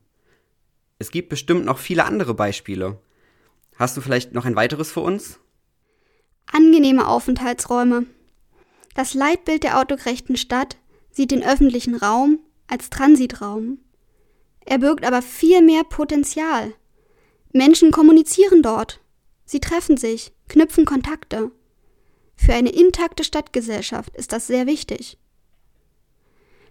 Es 0.99 1.11
gibt 1.11 1.29
bestimmt 1.29 1.65
noch 1.65 1.79
viele 1.79 2.05
andere 2.05 2.35
Beispiele. 2.35 3.01
Hast 3.77 3.97
du 3.97 4.01
vielleicht 4.01 4.33
noch 4.33 4.45
ein 4.45 4.57
weiteres 4.57 4.93
für 4.93 5.01
uns? 5.01 5.41
Angenehme 6.47 7.09
Aufenthaltsräume. 7.09 8.07
Das 8.95 9.15
Leitbild 9.15 9.65
der 9.65 9.81
autogerechten 9.81 10.37
Stadt 10.37 10.77
sieht 11.11 11.31
den 11.31 11.43
öffentlichen 11.43 11.97
Raum 11.97 12.39
als 12.69 12.91
Transitraum. 12.91 13.79
Er 14.65 14.79
birgt 14.79 15.07
aber 15.07 15.23
viel 15.23 15.63
mehr 15.63 15.85
Potenzial. 15.85 16.73
Menschen 17.53 17.91
kommunizieren 17.91 18.63
dort. 18.63 19.01
Sie 19.45 19.61
treffen 19.61 19.97
sich, 19.97 20.33
knüpfen 20.49 20.85
Kontakte. 20.85 21.51
Für 22.37 22.55
eine 22.55 22.71
intakte 22.71 23.25
Stadtgesellschaft 23.25 24.15
ist 24.17 24.33
das 24.33 24.47
sehr 24.47 24.67
wichtig. 24.67 25.19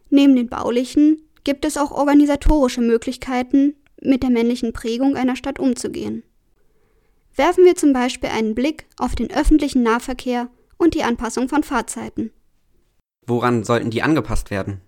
Neben 0.10 0.36
den 0.36 0.49
baulichen 0.49 1.21
gibt 1.43 1.65
es 1.65 1.78
auch 1.78 1.91
organisatorische 1.91 2.82
Möglichkeiten, 2.82 3.76
mit 4.02 4.23
der 4.23 4.30
männlichen 4.30 4.73
Prägung 4.73 5.15
einer 5.15 5.36
Stadt 5.36 5.60
umzugehen. 5.60 6.23
Werfen 7.36 7.65
wir 7.65 7.76
zum 7.76 7.93
Beispiel 7.93 8.30
einen 8.30 8.54
Blick 8.54 8.86
auf 8.97 9.15
den 9.15 9.32
öffentlichen 9.32 9.82
Nahverkehr 9.82 10.49
und 10.78 10.93
die 10.93 11.04
Anpassung 11.04 11.49
von 11.49 11.63
Fahrzeiten. 11.63 12.32
Woran 13.26 13.63
sollten 13.63 13.89
die 13.89 14.04
angepasst 14.04 14.52
werden? 14.52 14.82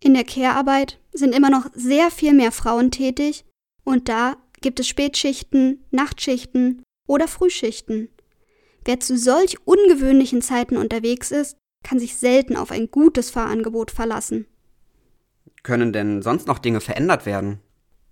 In 0.00 0.14
der 0.14 0.24
Care-Arbeit 0.24 0.98
sind 1.12 1.34
immer 1.34 1.50
noch 1.50 1.66
sehr 1.74 2.10
viel 2.10 2.34
mehr 2.34 2.52
Frauen 2.52 2.90
tätig 2.90 3.44
und 3.84 4.08
da 4.08 4.36
gibt 4.60 4.80
es 4.80 4.88
Spätschichten, 4.88 5.84
Nachtschichten 5.90 6.82
oder 7.06 7.28
Frühschichten. 7.28 8.08
Wer 8.84 9.00
zu 9.00 9.16
solch 9.18 9.56
ungewöhnlichen 9.66 10.42
Zeiten 10.42 10.76
unterwegs 10.76 11.30
ist, 11.30 11.56
kann 11.82 11.98
sich 11.98 12.16
selten 12.16 12.56
auf 12.56 12.70
ein 12.70 12.90
gutes 12.90 13.30
Fahrangebot 13.30 13.90
verlassen. 13.90 14.46
Können 15.62 15.92
denn 15.92 16.22
sonst 16.22 16.46
noch 16.46 16.58
Dinge 16.58 16.80
verändert 16.80 17.26
werden? 17.26 17.60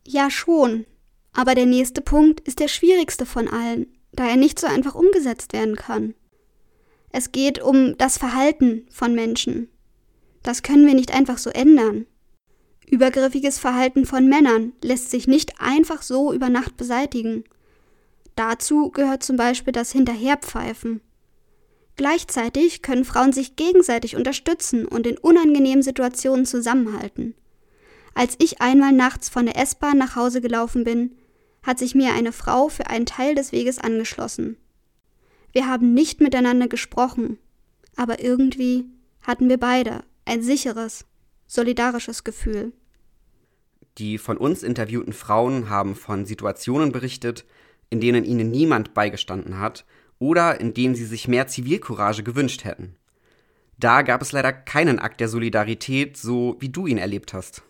Ja 0.07 0.31
schon, 0.31 0.87
aber 1.33 1.55
der 1.55 1.67
nächste 1.67 2.01
Punkt 2.01 2.41
ist 2.41 2.61
der 2.61 2.69
schwierigste 2.69 3.27
von 3.27 3.49
allen, 3.49 3.87
da 4.13 4.27
er 4.27 4.37
nicht 4.37 4.59
so 4.59 4.67
einfach 4.67 4.95
umgesetzt 4.95 5.53
werden 5.53 5.77
kann. 5.77 6.15
Es 7.11 7.33
geht 7.33 7.61
um 7.63 7.97
das 7.97 8.19
Verhalten 8.19 8.87
von 8.91 9.15
Menschen. 9.15 9.69
Das 10.43 10.63
können 10.63 10.87
wir 10.87 10.95
nicht 10.95 11.15
einfach 11.15 11.39
so 11.39 11.51
ändern. 11.51 12.07
Übergriffiges 12.87 13.59
Verhalten 13.59 14.07
von 14.07 14.29
Männern 14.29 14.73
lässt 14.83 15.11
sich 15.11 15.27
nicht 15.27 15.61
einfach 15.61 16.03
so 16.03 16.33
über 16.33 16.49
Nacht 16.49 16.77
beseitigen. 16.77 17.45
Dazu 18.39 18.93
gehört 18.93 19.25
zum 19.25 19.37
Beispiel 19.37 19.73
das 19.73 19.91
Hinterherpfeifen. 19.91 21.01
Gleichzeitig 21.97 22.83
können 22.83 23.05
Frauen 23.05 23.33
sich 23.33 23.57
gegenseitig 23.57 24.15
unterstützen 24.15 24.87
und 24.87 25.09
in 25.09 25.19
unangenehmen 25.19 25.83
Situationen 25.83 26.47
zusammenhalten. 26.47 27.35
Als 28.15 28.37
ich 28.39 28.61
einmal 28.61 28.93
nachts 28.93 29.29
von 29.29 29.47
der 29.47 29.57
S-Bahn 29.57 29.99
nach 29.99 30.15
Hause 30.15 30.41
gelaufen 30.41 30.85
bin, 30.85 31.17
hat 31.65 31.81
sich 31.81 31.97
mir 31.97 32.13
eine 32.13 32.31
Frau 32.31 32.69
für 32.69 32.87
einen 32.87 33.07
Teil 33.07 33.35
des 33.35 33.51
Weges 33.51 33.81
angeschlossen. 33.81 34.57
Wir 35.51 35.67
haben 35.67 35.93
nicht 35.93 36.21
miteinander 36.21 36.69
gesprochen, 36.69 37.39
aber 37.97 38.23
irgendwie 38.23 38.85
hatten 39.21 39.49
wir 39.49 39.59
beide 39.59 40.05
ein 40.27 40.45
sicheres, 40.45 41.07
solidarisches 41.49 42.23
Gefühl. 42.23 42.73
Die 43.99 44.17
von 44.17 44.37
uns 44.37 44.63
interviewten 44.63 45.13
Frauen 45.13 45.69
haben 45.71 45.97
von 45.97 46.25
Situationen 46.25 46.93
berichtet, 46.93 47.45
in 47.91 48.01
denen 48.01 48.25
ihnen 48.25 48.51
niemand 48.51 48.95
beigestanden 48.95 49.59
hat 49.59 49.85
oder 50.19 50.61
in 50.61 50.75
denen 50.75 50.95
sie 50.95 51.05
sich 51.05 51.29
mehr 51.29 51.47
Zivilcourage 51.47 52.23
gewünscht 52.23 52.65
hätten. 52.65 52.97
Da 53.79 54.03
gab 54.03 54.23
es 54.23 54.33
leider 54.33 54.53
keinen 54.53 54.99
Akt 54.99 55.21
der 55.21 55.29
Solidarität, 55.29 56.17
so 56.17 56.57
wie 56.59 56.69
du 56.69 56.87
ihn 56.87 56.99
erlebt 56.99 57.33
hast. 57.33 57.63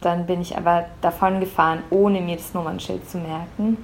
Dann 0.00 0.26
bin 0.26 0.40
ich 0.40 0.56
aber 0.56 0.86
davon 1.00 1.40
gefahren, 1.40 1.82
ohne 1.90 2.20
mir 2.20 2.36
das 2.36 2.54
Nummernschild 2.54 3.08
zu 3.08 3.18
merken, 3.18 3.76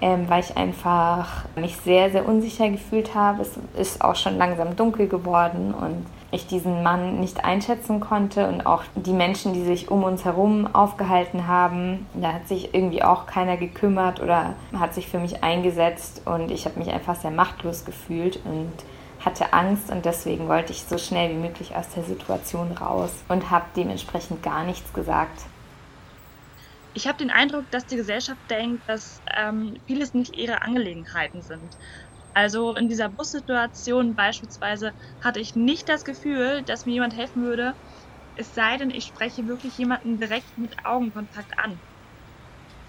ähm, 0.00 0.28
weil 0.28 0.42
ich 0.42 0.56
einfach 0.56 1.46
mich 1.56 1.76
sehr, 1.78 2.10
sehr 2.10 2.28
unsicher 2.28 2.68
gefühlt 2.68 3.14
habe. 3.14 3.42
Es 3.42 3.58
ist 3.78 4.02
auch 4.02 4.14
schon 4.14 4.36
langsam 4.36 4.76
dunkel 4.76 5.08
geworden 5.08 5.74
und 5.74 6.06
ich 6.30 6.46
diesen 6.46 6.82
Mann 6.82 7.20
nicht 7.20 7.44
einschätzen 7.44 8.00
konnte 8.00 8.48
und 8.48 8.66
auch 8.66 8.82
die 8.94 9.12
Menschen, 9.12 9.52
die 9.52 9.64
sich 9.64 9.90
um 9.90 10.02
uns 10.02 10.24
herum 10.24 10.68
aufgehalten 10.74 11.46
haben, 11.46 12.06
da 12.14 12.32
hat 12.32 12.48
sich 12.48 12.74
irgendwie 12.74 13.02
auch 13.02 13.26
keiner 13.26 13.56
gekümmert 13.56 14.20
oder 14.20 14.54
hat 14.76 14.94
sich 14.94 15.08
für 15.08 15.18
mich 15.18 15.42
eingesetzt 15.44 16.22
und 16.24 16.50
ich 16.50 16.64
habe 16.64 16.78
mich 16.78 16.90
einfach 16.90 17.16
sehr 17.16 17.30
machtlos 17.30 17.84
gefühlt 17.84 18.40
und 18.44 18.72
hatte 19.24 19.52
Angst 19.52 19.90
und 19.90 20.04
deswegen 20.04 20.48
wollte 20.48 20.72
ich 20.72 20.84
so 20.84 20.98
schnell 20.98 21.30
wie 21.30 21.40
möglich 21.40 21.74
aus 21.74 21.88
der 21.90 22.04
Situation 22.04 22.72
raus 22.72 23.10
und 23.28 23.50
habe 23.50 23.64
dementsprechend 23.76 24.42
gar 24.42 24.64
nichts 24.64 24.92
gesagt. 24.92 25.42
Ich 26.94 27.06
habe 27.06 27.18
den 27.18 27.30
Eindruck, 27.30 27.70
dass 27.70 27.84
die 27.84 27.96
Gesellschaft 27.96 28.40
denkt, 28.48 28.88
dass 28.88 29.20
ähm, 29.36 29.76
vieles 29.86 30.14
nicht 30.14 30.34
ihre 30.34 30.62
Angelegenheiten 30.62 31.42
sind. 31.42 31.76
Also 32.36 32.74
in 32.74 32.90
dieser 32.90 33.08
Bussituation 33.08 34.14
beispielsweise 34.14 34.92
hatte 35.22 35.40
ich 35.40 35.54
nicht 35.54 35.88
das 35.88 36.04
Gefühl, 36.04 36.62
dass 36.64 36.84
mir 36.84 36.92
jemand 36.92 37.16
helfen 37.16 37.42
würde, 37.42 37.72
es 38.34 38.52
sei 38.52 38.76
denn, 38.76 38.90
ich 38.90 39.06
spreche 39.06 39.46
wirklich 39.46 39.78
jemanden 39.78 40.18
direkt 40.18 40.58
mit 40.58 40.74
Augenkontakt 40.84 41.52
an. 41.56 41.80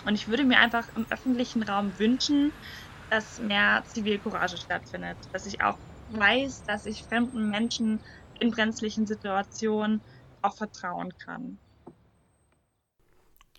Und 0.03 0.15
ich 0.15 0.27
würde 0.27 0.43
mir 0.43 0.59
einfach 0.59 0.89
im 0.97 1.05
öffentlichen 1.09 1.63
Raum 1.63 1.97
wünschen, 1.97 2.51
dass 3.09 3.37
mehr 3.37 3.85
Zivilcourage 3.87 4.57
stattfindet, 4.57 5.17
dass 5.31 5.45
ich 5.45 5.61
auch 5.61 5.79
weiß, 6.09 6.63
dass 6.63 6.85
ich 6.85 7.05
fremden 7.07 7.49
Menschen 7.49 8.03
in 8.41 8.51
brenzlichen 8.51 9.05
Situationen 9.05 10.03
auch 10.41 10.57
vertrauen 10.57 11.13
kann. 11.23 11.57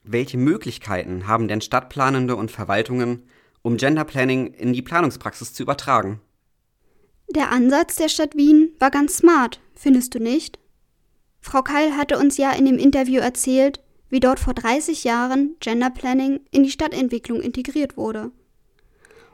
Welche 0.02 0.36
Möglichkeiten 0.36 1.26
haben 1.26 1.48
denn 1.48 1.62
Stadtplanende 1.62 2.36
und 2.36 2.50
Verwaltungen, 2.50 3.26
um 3.62 3.76
Gender 3.76 4.04
Planning 4.04 4.52
in 4.54 4.72
die 4.72 4.82
Planungspraxis 4.82 5.52
zu 5.52 5.62
übertragen. 5.62 6.20
Der 7.28 7.50
Ansatz 7.52 7.96
der 7.96 8.08
Stadt 8.08 8.36
Wien 8.36 8.72
war 8.78 8.90
ganz 8.90 9.18
smart, 9.18 9.60
findest 9.74 10.14
du 10.14 10.18
nicht? 10.18 10.58
Frau 11.40 11.62
Keil 11.62 11.96
hatte 11.96 12.18
uns 12.18 12.36
ja 12.36 12.52
in 12.52 12.64
dem 12.64 12.78
Interview 12.78 13.20
erzählt, 13.20 13.82
wie 14.08 14.20
dort 14.20 14.40
vor 14.40 14.54
30 14.54 15.04
Jahren 15.04 15.56
Gender 15.60 15.90
Planning 15.90 16.40
in 16.50 16.62
die 16.62 16.70
Stadtentwicklung 16.70 17.40
integriert 17.40 17.96
wurde. 17.96 18.32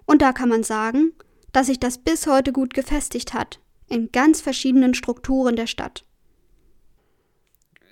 Und 0.07 0.23
da 0.23 0.33
kann 0.33 0.49
man 0.49 0.65
sagen, 0.65 1.13
dass 1.53 1.69
sich 1.69 1.79
das 1.79 1.99
bis 1.99 2.27
heute 2.27 2.53
gut 2.53 2.75
gefestigt 2.75 3.33
hat, 3.33 3.61
in 3.89 4.11
ganz 4.11 4.41
verschiedenen 4.41 4.95
Strukturen 4.95 5.57
der 5.57 5.67
Stadt. 5.67 6.05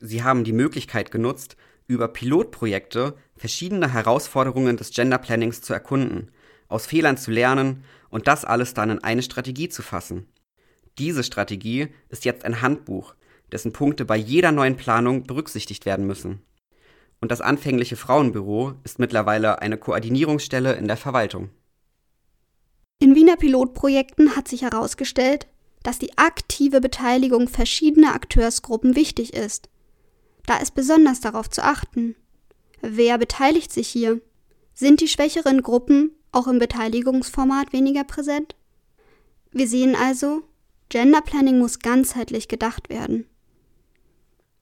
Sie 0.00 0.24
haben 0.24 0.42
die 0.42 0.52
Möglichkeit 0.52 1.12
genutzt, 1.12 1.56
über 1.92 2.08
Pilotprojekte 2.08 3.14
verschiedene 3.36 3.92
Herausforderungen 3.92 4.76
des 4.76 4.90
Gender 4.90 5.18
Plannings 5.18 5.62
zu 5.62 5.72
erkunden, 5.72 6.30
aus 6.68 6.86
Fehlern 6.86 7.16
zu 7.16 7.30
lernen 7.30 7.84
und 8.10 8.26
das 8.26 8.44
alles 8.44 8.74
dann 8.74 8.90
in 8.90 9.04
eine 9.04 9.22
Strategie 9.22 9.68
zu 9.68 9.82
fassen. 9.82 10.26
Diese 10.98 11.24
Strategie 11.24 11.88
ist 12.08 12.24
jetzt 12.24 12.44
ein 12.44 12.60
Handbuch, 12.60 13.14
dessen 13.50 13.72
Punkte 13.72 14.04
bei 14.04 14.16
jeder 14.16 14.52
neuen 14.52 14.76
Planung 14.76 15.24
berücksichtigt 15.24 15.86
werden 15.86 16.06
müssen. 16.06 16.42
Und 17.20 17.30
das 17.30 17.40
anfängliche 17.40 17.96
Frauenbüro 17.96 18.74
ist 18.84 18.98
mittlerweile 18.98 19.62
eine 19.62 19.78
Koordinierungsstelle 19.78 20.72
in 20.74 20.88
der 20.88 20.96
Verwaltung. 20.96 21.50
In 22.98 23.14
Wiener 23.14 23.36
Pilotprojekten 23.36 24.36
hat 24.36 24.48
sich 24.48 24.62
herausgestellt, 24.62 25.46
dass 25.82 25.98
die 25.98 26.16
aktive 26.18 26.80
Beteiligung 26.80 27.48
verschiedener 27.48 28.14
Akteursgruppen 28.14 28.96
wichtig 28.96 29.34
ist. 29.34 29.68
Da 30.46 30.58
ist 30.58 30.74
besonders 30.74 31.20
darauf 31.20 31.48
zu 31.48 31.62
achten. 31.62 32.16
Wer 32.80 33.18
beteiligt 33.18 33.72
sich 33.72 33.88
hier? 33.88 34.20
Sind 34.74 35.00
die 35.00 35.08
schwächeren 35.08 35.62
Gruppen 35.62 36.10
auch 36.32 36.46
im 36.46 36.58
Beteiligungsformat 36.58 37.72
weniger 37.72 38.04
präsent? 38.04 38.56
Wir 39.52 39.68
sehen 39.68 39.94
also, 39.94 40.42
Gender 40.88 41.20
Planning 41.20 41.58
muss 41.58 41.78
ganzheitlich 41.78 42.48
gedacht 42.48 42.88
werden. 42.88 43.26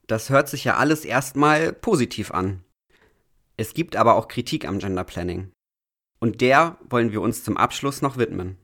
Das 0.07 0.29
hört 0.29 0.49
sich 0.49 0.65
ja 0.65 0.75
alles 0.75 1.05
erstmal 1.05 1.71
positiv 1.71 2.31
an. 2.31 2.63
Es 3.57 3.73
gibt 3.73 3.95
aber 3.95 4.15
auch 4.15 4.27
Kritik 4.27 4.67
am 4.67 4.79
Gender 4.79 5.03
Planning. 5.03 5.51
Und 6.19 6.41
der 6.41 6.77
wollen 6.89 7.11
wir 7.11 7.21
uns 7.21 7.43
zum 7.43 7.57
Abschluss 7.57 8.01
noch 8.01 8.17
widmen. 8.17 8.57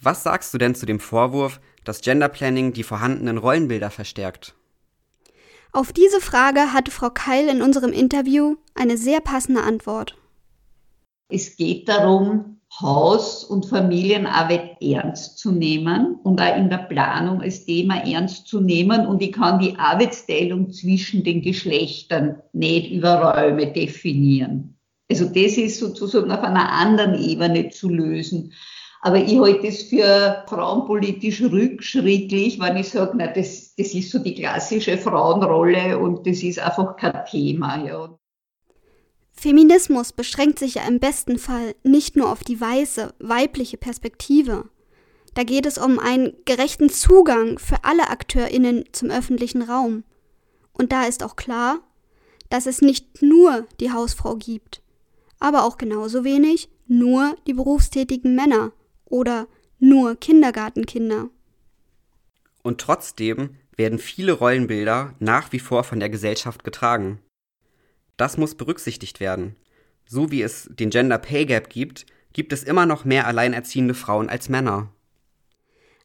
Was 0.00 0.22
sagst 0.22 0.52
du 0.52 0.58
denn 0.58 0.74
zu 0.74 0.86
dem 0.86 1.00
Vorwurf, 1.00 1.60
dass 1.84 2.00
Gender 2.00 2.28
Planning 2.28 2.72
die 2.72 2.82
vorhandenen 2.82 3.38
Rollenbilder 3.38 3.90
verstärkt? 3.90 4.54
Auf 5.72 5.92
diese 5.92 6.20
Frage 6.20 6.72
hatte 6.72 6.90
Frau 6.90 7.10
Keil 7.10 7.48
in 7.48 7.62
unserem 7.62 7.92
Interview 7.92 8.56
eine 8.74 8.96
sehr 8.96 9.20
passende 9.20 9.62
Antwort. 9.62 10.16
Es 11.30 11.56
geht 11.56 11.88
darum, 11.88 12.58
Haus- 12.80 13.44
und 13.44 13.66
Familienarbeit 13.66 14.80
ernst 14.80 15.38
zu 15.38 15.52
nehmen 15.52 16.16
und 16.22 16.40
auch 16.40 16.56
in 16.56 16.70
der 16.70 16.78
Planung 16.78 17.40
als 17.40 17.64
Thema 17.64 17.96
ernst 18.06 18.46
zu 18.46 18.60
nehmen. 18.60 19.06
Und 19.06 19.22
ich 19.22 19.32
kann 19.32 19.58
die 19.58 19.76
Arbeitsteilung 19.76 20.70
zwischen 20.70 21.24
den 21.24 21.42
Geschlechtern 21.42 22.42
nicht 22.52 22.90
über 22.90 23.22
Räume 23.22 23.72
definieren. 23.72 24.78
Also 25.10 25.24
das 25.24 25.56
ist 25.56 25.78
sozusagen 25.80 26.30
auf 26.30 26.42
einer 26.42 26.70
anderen 26.70 27.14
Ebene 27.14 27.70
zu 27.70 27.88
lösen. 27.88 28.52
Aber 29.00 29.16
ich 29.16 29.38
halte 29.38 29.68
es 29.68 29.82
für 29.82 30.44
frauenpolitisch 30.48 31.42
rückschrittlich, 31.42 32.58
wenn 32.58 32.76
ich 32.76 32.90
sage, 32.90 33.12
na, 33.16 33.28
das, 33.28 33.74
das 33.76 33.94
ist 33.94 34.10
so 34.10 34.18
die 34.18 34.34
klassische 34.34 34.98
Frauenrolle 34.98 35.98
und 35.98 36.26
das 36.26 36.42
ist 36.42 36.58
einfach 36.58 36.96
kein 36.96 37.24
Thema. 37.30 37.84
Ja. 37.84 38.18
Feminismus 39.32 40.12
beschränkt 40.12 40.58
sich 40.58 40.74
ja 40.74 40.82
im 40.88 40.98
besten 40.98 41.38
Fall 41.38 41.76
nicht 41.84 42.16
nur 42.16 42.32
auf 42.32 42.42
die 42.42 42.60
weiße, 42.60 43.14
weibliche 43.20 43.76
Perspektive. 43.76 44.68
Da 45.34 45.44
geht 45.44 45.66
es 45.66 45.78
um 45.78 46.00
einen 46.00 46.32
gerechten 46.44 46.90
Zugang 46.90 47.60
für 47.60 47.84
alle 47.84 48.10
Akteurinnen 48.10 48.84
zum 48.90 49.10
öffentlichen 49.10 49.62
Raum. 49.62 50.02
Und 50.72 50.90
da 50.90 51.04
ist 51.04 51.22
auch 51.22 51.36
klar, 51.36 51.78
dass 52.50 52.66
es 52.66 52.82
nicht 52.82 53.22
nur 53.22 53.66
die 53.78 53.92
Hausfrau 53.92 54.34
gibt, 54.34 54.82
aber 55.38 55.64
auch 55.64 55.76
genauso 55.76 56.24
wenig 56.24 56.68
nur 56.88 57.36
die 57.46 57.52
berufstätigen 57.52 58.34
Männer 58.34 58.72
oder 59.10 59.48
nur 59.78 60.16
Kindergartenkinder. 60.16 61.30
Und 62.62 62.80
trotzdem 62.80 63.56
werden 63.76 63.98
viele 63.98 64.32
Rollenbilder 64.32 65.14
nach 65.20 65.52
wie 65.52 65.60
vor 65.60 65.84
von 65.84 66.00
der 66.00 66.10
Gesellschaft 66.10 66.64
getragen. 66.64 67.20
Das 68.16 68.36
muss 68.36 68.56
berücksichtigt 68.56 69.20
werden. 69.20 69.54
So 70.04 70.30
wie 70.30 70.42
es 70.42 70.68
den 70.72 70.90
Gender 70.90 71.18
Pay 71.18 71.46
Gap 71.46 71.70
gibt, 71.70 72.06
gibt 72.32 72.52
es 72.52 72.64
immer 72.64 72.86
noch 72.86 73.04
mehr 73.04 73.26
alleinerziehende 73.26 73.94
Frauen 73.94 74.28
als 74.28 74.48
Männer. 74.48 74.92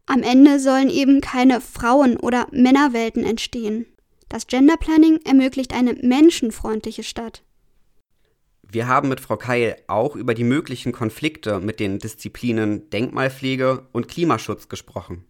Am 0.05 0.21
Ende 0.21 0.59
sollen 0.59 0.89
eben 0.89 1.21
keine 1.21 1.61
Frauen- 1.61 2.17
oder 2.17 2.47
Männerwelten 2.51 3.25
entstehen. 3.25 3.85
Das 4.29 4.47
Gender 4.47 4.77
Planning 4.77 5.19
ermöglicht 5.25 5.73
eine 5.73 5.93
menschenfreundliche 5.93 7.03
Stadt. 7.03 7.43
Wir 8.73 8.87
haben 8.87 9.07
mit 9.07 9.19
Frau 9.19 9.37
Keil 9.37 9.75
auch 9.85 10.15
über 10.15 10.33
die 10.33 10.43
möglichen 10.43 10.93
Konflikte 10.93 11.59
mit 11.59 11.79
den 11.79 11.99
Disziplinen 11.99 12.89
Denkmalpflege 12.89 13.87
und 13.91 14.07
Klimaschutz 14.07 14.67
gesprochen. 14.67 15.25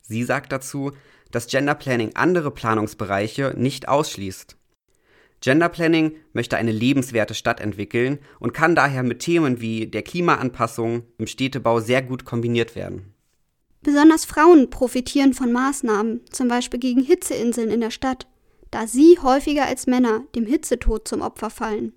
Sie 0.00 0.24
sagt 0.24 0.50
dazu, 0.50 0.92
dass 1.30 1.46
Gender 1.46 1.74
Planning 1.74 2.12
andere 2.14 2.50
Planungsbereiche 2.50 3.52
nicht 3.54 3.86
ausschließt. 3.86 4.56
Gender 5.42 5.68
Planning 5.68 6.16
möchte 6.32 6.56
eine 6.56 6.72
lebenswerte 6.72 7.34
Stadt 7.34 7.60
entwickeln 7.60 8.18
und 8.38 8.54
kann 8.54 8.74
daher 8.74 9.02
mit 9.02 9.18
Themen 9.18 9.60
wie 9.60 9.86
der 9.86 10.02
Klimaanpassung 10.02 11.02
im 11.18 11.26
Städtebau 11.26 11.80
sehr 11.80 12.00
gut 12.00 12.24
kombiniert 12.24 12.76
werden. 12.76 13.12
Besonders 13.82 14.24
Frauen 14.24 14.70
profitieren 14.70 15.34
von 15.34 15.52
Maßnahmen, 15.52 16.22
zum 16.30 16.48
Beispiel 16.48 16.80
gegen 16.80 17.02
Hitzeinseln 17.02 17.70
in 17.70 17.82
der 17.82 17.90
Stadt, 17.90 18.26
da 18.70 18.86
sie 18.86 19.18
häufiger 19.22 19.66
als 19.66 19.86
Männer 19.86 20.24
dem 20.34 20.46
Hitzetod 20.46 21.06
zum 21.06 21.20
Opfer 21.20 21.50
fallen. 21.50 21.92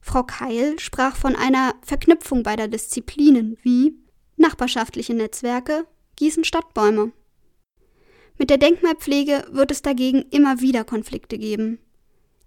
Frau 0.00 0.22
Keil 0.22 0.78
sprach 0.78 1.16
von 1.16 1.36
einer 1.36 1.74
Verknüpfung 1.82 2.42
beider 2.42 2.68
Disziplinen 2.68 3.56
wie 3.62 3.94
nachbarschaftliche 4.36 5.14
Netzwerke 5.14 5.86
gießen 6.16 6.44
Stadtbäume. 6.44 7.12
Mit 8.38 8.50
der 8.50 8.58
Denkmalpflege 8.58 9.46
wird 9.52 9.70
es 9.70 9.82
dagegen 9.82 10.22
immer 10.30 10.60
wieder 10.60 10.84
Konflikte 10.84 11.38
geben. 11.38 11.78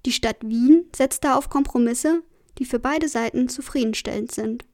Die 0.06 0.12
Stadt 0.12 0.38
Wien 0.42 0.86
setzt 0.96 1.24
da 1.24 1.36
auf 1.36 1.50
Kompromisse, 1.50 2.24
die 2.58 2.66
für 2.66 2.80
beide 2.80 3.08
Seiten 3.08 3.48
zufriedenstellend 3.48 4.32
sind. 4.32 4.66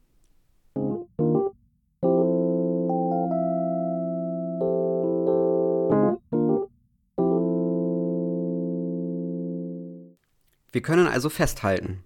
Wir 10.72 10.82
können 10.82 11.06
also 11.06 11.28
festhalten, 11.28 12.04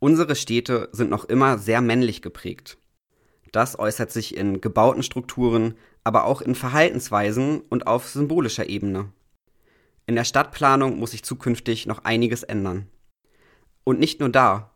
unsere 0.00 0.34
Städte 0.34 0.88
sind 0.90 1.10
noch 1.10 1.24
immer 1.24 1.58
sehr 1.58 1.80
männlich 1.80 2.20
geprägt. 2.20 2.78
Das 3.52 3.78
äußert 3.78 4.10
sich 4.10 4.36
in 4.36 4.60
gebauten 4.60 5.04
Strukturen, 5.04 5.76
aber 6.02 6.24
auch 6.24 6.42
in 6.42 6.56
Verhaltensweisen 6.56 7.60
und 7.60 7.86
auf 7.86 8.08
symbolischer 8.08 8.68
Ebene. 8.68 9.12
In 10.06 10.16
der 10.16 10.24
Stadtplanung 10.24 10.98
muss 10.98 11.12
sich 11.12 11.22
zukünftig 11.22 11.86
noch 11.86 12.04
einiges 12.04 12.42
ändern. 12.42 12.88
Und 13.84 14.00
nicht 14.00 14.18
nur 14.18 14.28
da. 14.28 14.72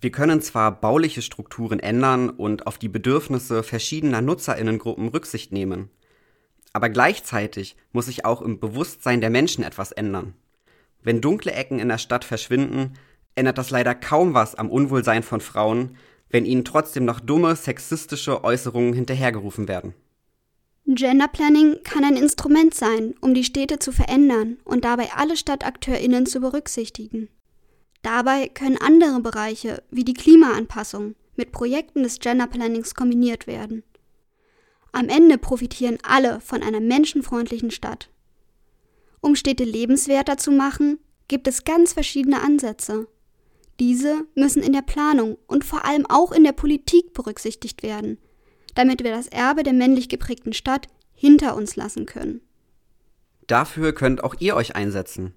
Wir 0.00 0.10
können 0.10 0.42
zwar 0.42 0.80
bauliche 0.80 1.22
Strukturen 1.22 1.78
ändern 1.78 2.28
und 2.30 2.66
auf 2.66 2.78
die 2.78 2.88
Bedürfnisse 2.88 3.62
verschiedener 3.62 4.20
Nutzerinnengruppen 4.20 5.08
Rücksicht 5.08 5.52
nehmen, 5.52 5.90
aber 6.72 6.88
gleichzeitig 6.88 7.76
muss 7.92 8.06
sich 8.06 8.24
auch 8.24 8.42
im 8.42 8.58
Bewusstsein 8.58 9.20
der 9.20 9.30
Menschen 9.30 9.62
etwas 9.62 9.92
ändern. 9.92 10.34
Wenn 11.02 11.20
dunkle 11.20 11.52
Ecken 11.52 11.78
in 11.78 11.88
der 11.88 11.98
Stadt 11.98 12.24
verschwinden, 12.24 12.94
ändert 13.34 13.58
das 13.58 13.70
leider 13.70 13.94
kaum 13.94 14.34
was 14.34 14.54
am 14.54 14.70
Unwohlsein 14.70 15.22
von 15.22 15.40
Frauen, 15.40 15.96
wenn 16.30 16.44
ihnen 16.44 16.64
trotzdem 16.64 17.04
noch 17.04 17.20
dumme, 17.20 17.56
sexistische 17.56 18.42
Äußerungen 18.44 18.94
hinterhergerufen 18.94 19.68
werden. 19.68 19.94
Gender 20.86 21.28
Planning 21.28 21.78
kann 21.84 22.04
ein 22.04 22.16
Instrument 22.16 22.74
sein, 22.74 23.14
um 23.20 23.34
die 23.34 23.44
Städte 23.44 23.78
zu 23.78 23.92
verändern 23.92 24.58
und 24.64 24.84
dabei 24.84 25.10
alle 25.16 25.36
StadtakteurInnen 25.36 26.26
zu 26.26 26.40
berücksichtigen. 26.40 27.28
Dabei 28.02 28.48
können 28.48 28.78
andere 28.78 29.20
Bereiche 29.20 29.82
wie 29.90 30.04
die 30.04 30.14
Klimaanpassung 30.14 31.14
mit 31.36 31.52
Projekten 31.52 32.02
des 32.02 32.18
Gender 32.18 32.48
Plannings 32.48 32.94
kombiniert 32.94 33.46
werden. 33.46 33.84
Am 34.90 35.08
Ende 35.08 35.38
profitieren 35.38 35.98
alle 36.02 36.40
von 36.40 36.62
einer 36.62 36.80
menschenfreundlichen 36.80 37.70
Stadt. 37.70 38.10
Um 39.20 39.36
Städte 39.36 39.64
lebenswerter 39.64 40.36
zu 40.36 40.50
machen, 40.50 40.98
gibt 41.28 41.46
es 41.46 41.64
ganz 41.64 41.92
verschiedene 41.92 42.42
Ansätze. 42.42 43.06
Diese 43.80 44.26
müssen 44.34 44.62
in 44.62 44.72
der 44.72 44.82
Planung 44.82 45.38
und 45.46 45.64
vor 45.64 45.84
allem 45.84 46.06
auch 46.06 46.32
in 46.32 46.44
der 46.44 46.52
Politik 46.52 47.12
berücksichtigt 47.14 47.82
werden– 47.82 48.18
damit 48.74 49.02
wir 49.02 49.10
das 49.10 49.28
Erbe 49.28 49.62
der 49.62 49.72
männlich 49.72 50.08
geprägten 50.08 50.52
Stadt 50.52 50.88
hinter 51.14 51.56
uns 51.56 51.76
lassen 51.76 52.06
können. 52.06 52.40
Dafür 53.46 53.92
könnt 53.92 54.24
auch 54.24 54.34
ihr 54.38 54.56
euch 54.56 54.76
einsetzen. 54.76 55.34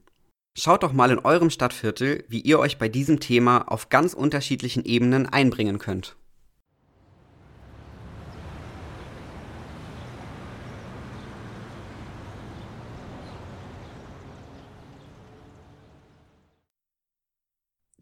Schaut 0.57 0.83
doch 0.83 0.93
mal 0.93 1.11
in 1.11 1.19
eurem 1.19 1.49
Stadtviertel, 1.49 2.23
wie 2.29 2.39
ihr 2.39 2.59
euch 2.59 2.77
bei 2.77 2.87
diesem 2.87 3.19
Thema 3.19 3.63
auf 3.67 3.89
ganz 3.89 4.13
unterschiedlichen 4.13 4.85
Ebenen 4.85 5.25
einbringen 5.25 5.79
könnt. 5.79 6.15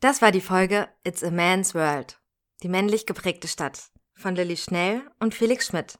Das 0.03 0.21
war 0.21 0.33
die 0.33 0.41
Folge 0.41 0.89
It's 1.05 1.23
a 1.23 1.31
Man's 1.31 1.73
World, 1.73 2.19
die 2.61 2.67
männlich 2.67 3.05
geprägte 3.05 3.47
Stadt 3.47 3.89
von 4.13 4.35
Lilly 4.35 4.57
Schnell 4.57 5.01
und 5.21 5.33
Felix 5.33 5.67
Schmidt. 5.67 5.97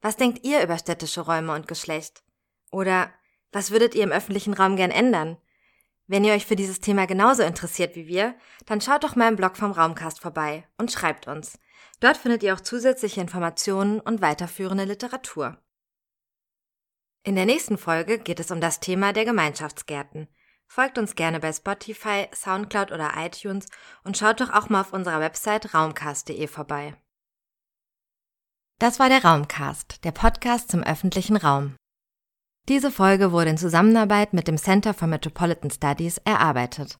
Was 0.00 0.16
denkt 0.16 0.42
ihr 0.42 0.62
über 0.62 0.78
städtische 0.78 1.20
Räume 1.20 1.52
und 1.52 1.68
Geschlecht? 1.68 2.24
Oder 2.70 3.12
was 3.52 3.72
würdet 3.72 3.94
ihr 3.94 4.04
im 4.04 4.10
öffentlichen 4.10 4.54
Raum 4.54 4.74
gern 4.74 4.90
ändern? 4.90 5.36
Wenn 6.06 6.24
ihr 6.24 6.32
euch 6.32 6.46
für 6.46 6.56
dieses 6.56 6.80
Thema 6.80 7.06
genauso 7.06 7.42
interessiert 7.42 7.94
wie 7.94 8.06
wir, 8.06 8.34
dann 8.64 8.80
schaut 8.80 9.04
doch 9.04 9.16
mal 9.16 9.28
im 9.28 9.36
Blog 9.36 9.58
vom 9.58 9.72
Raumcast 9.72 10.18
vorbei 10.18 10.66
und 10.78 10.90
schreibt 10.90 11.28
uns. 11.28 11.58
Dort 12.00 12.16
findet 12.16 12.42
ihr 12.42 12.54
auch 12.54 12.60
zusätzliche 12.60 13.20
Informationen 13.20 14.00
und 14.00 14.22
weiterführende 14.22 14.84
Literatur. 14.84 15.58
In 17.24 17.34
der 17.34 17.44
nächsten 17.44 17.76
Folge 17.76 18.18
geht 18.18 18.40
es 18.40 18.50
um 18.50 18.62
das 18.62 18.80
Thema 18.80 19.12
der 19.12 19.26
Gemeinschaftsgärten. 19.26 20.26
Folgt 20.72 20.98
uns 20.98 21.16
gerne 21.16 21.40
bei 21.40 21.52
Spotify, 21.52 22.28
Soundcloud 22.32 22.92
oder 22.92 23.14
iTunes 23.16 23.66
und 24.04 24.16
schaut 24.16 24.40
doch 24.40 24.50
auch 24.50 24.68
mal 24.68 24.82
auf 24.82 24.92
unserer 24.92 25.18
Website 25.18 25.74
raumcast.de 25.74 26.46
vorbei. 26.46 26.94
Das 28.78 29.00
war 29.00 29.08
der 29.08 29.24
Raumcast, 29.24 30.04
der 30.04 30.12
Podcast 30.12 30.70
zum 30.70 30.84
öffentlichen 30.84 31.36
Raum. 31.36 31.74
Diese 32.68 32.92
Folge 32.92 33.32
wurde 33.32 33.50
in 33.50 33.58
Zusammenarbeit 33.58 34.32
mit 34.32 34.46
dem 34.46 34.58
Center 34.58 34.94
for 34.94 35.08
Metropolitan 35.08 35.72
Studies 35.72 36.18
erarbeitet. 36.18 36.96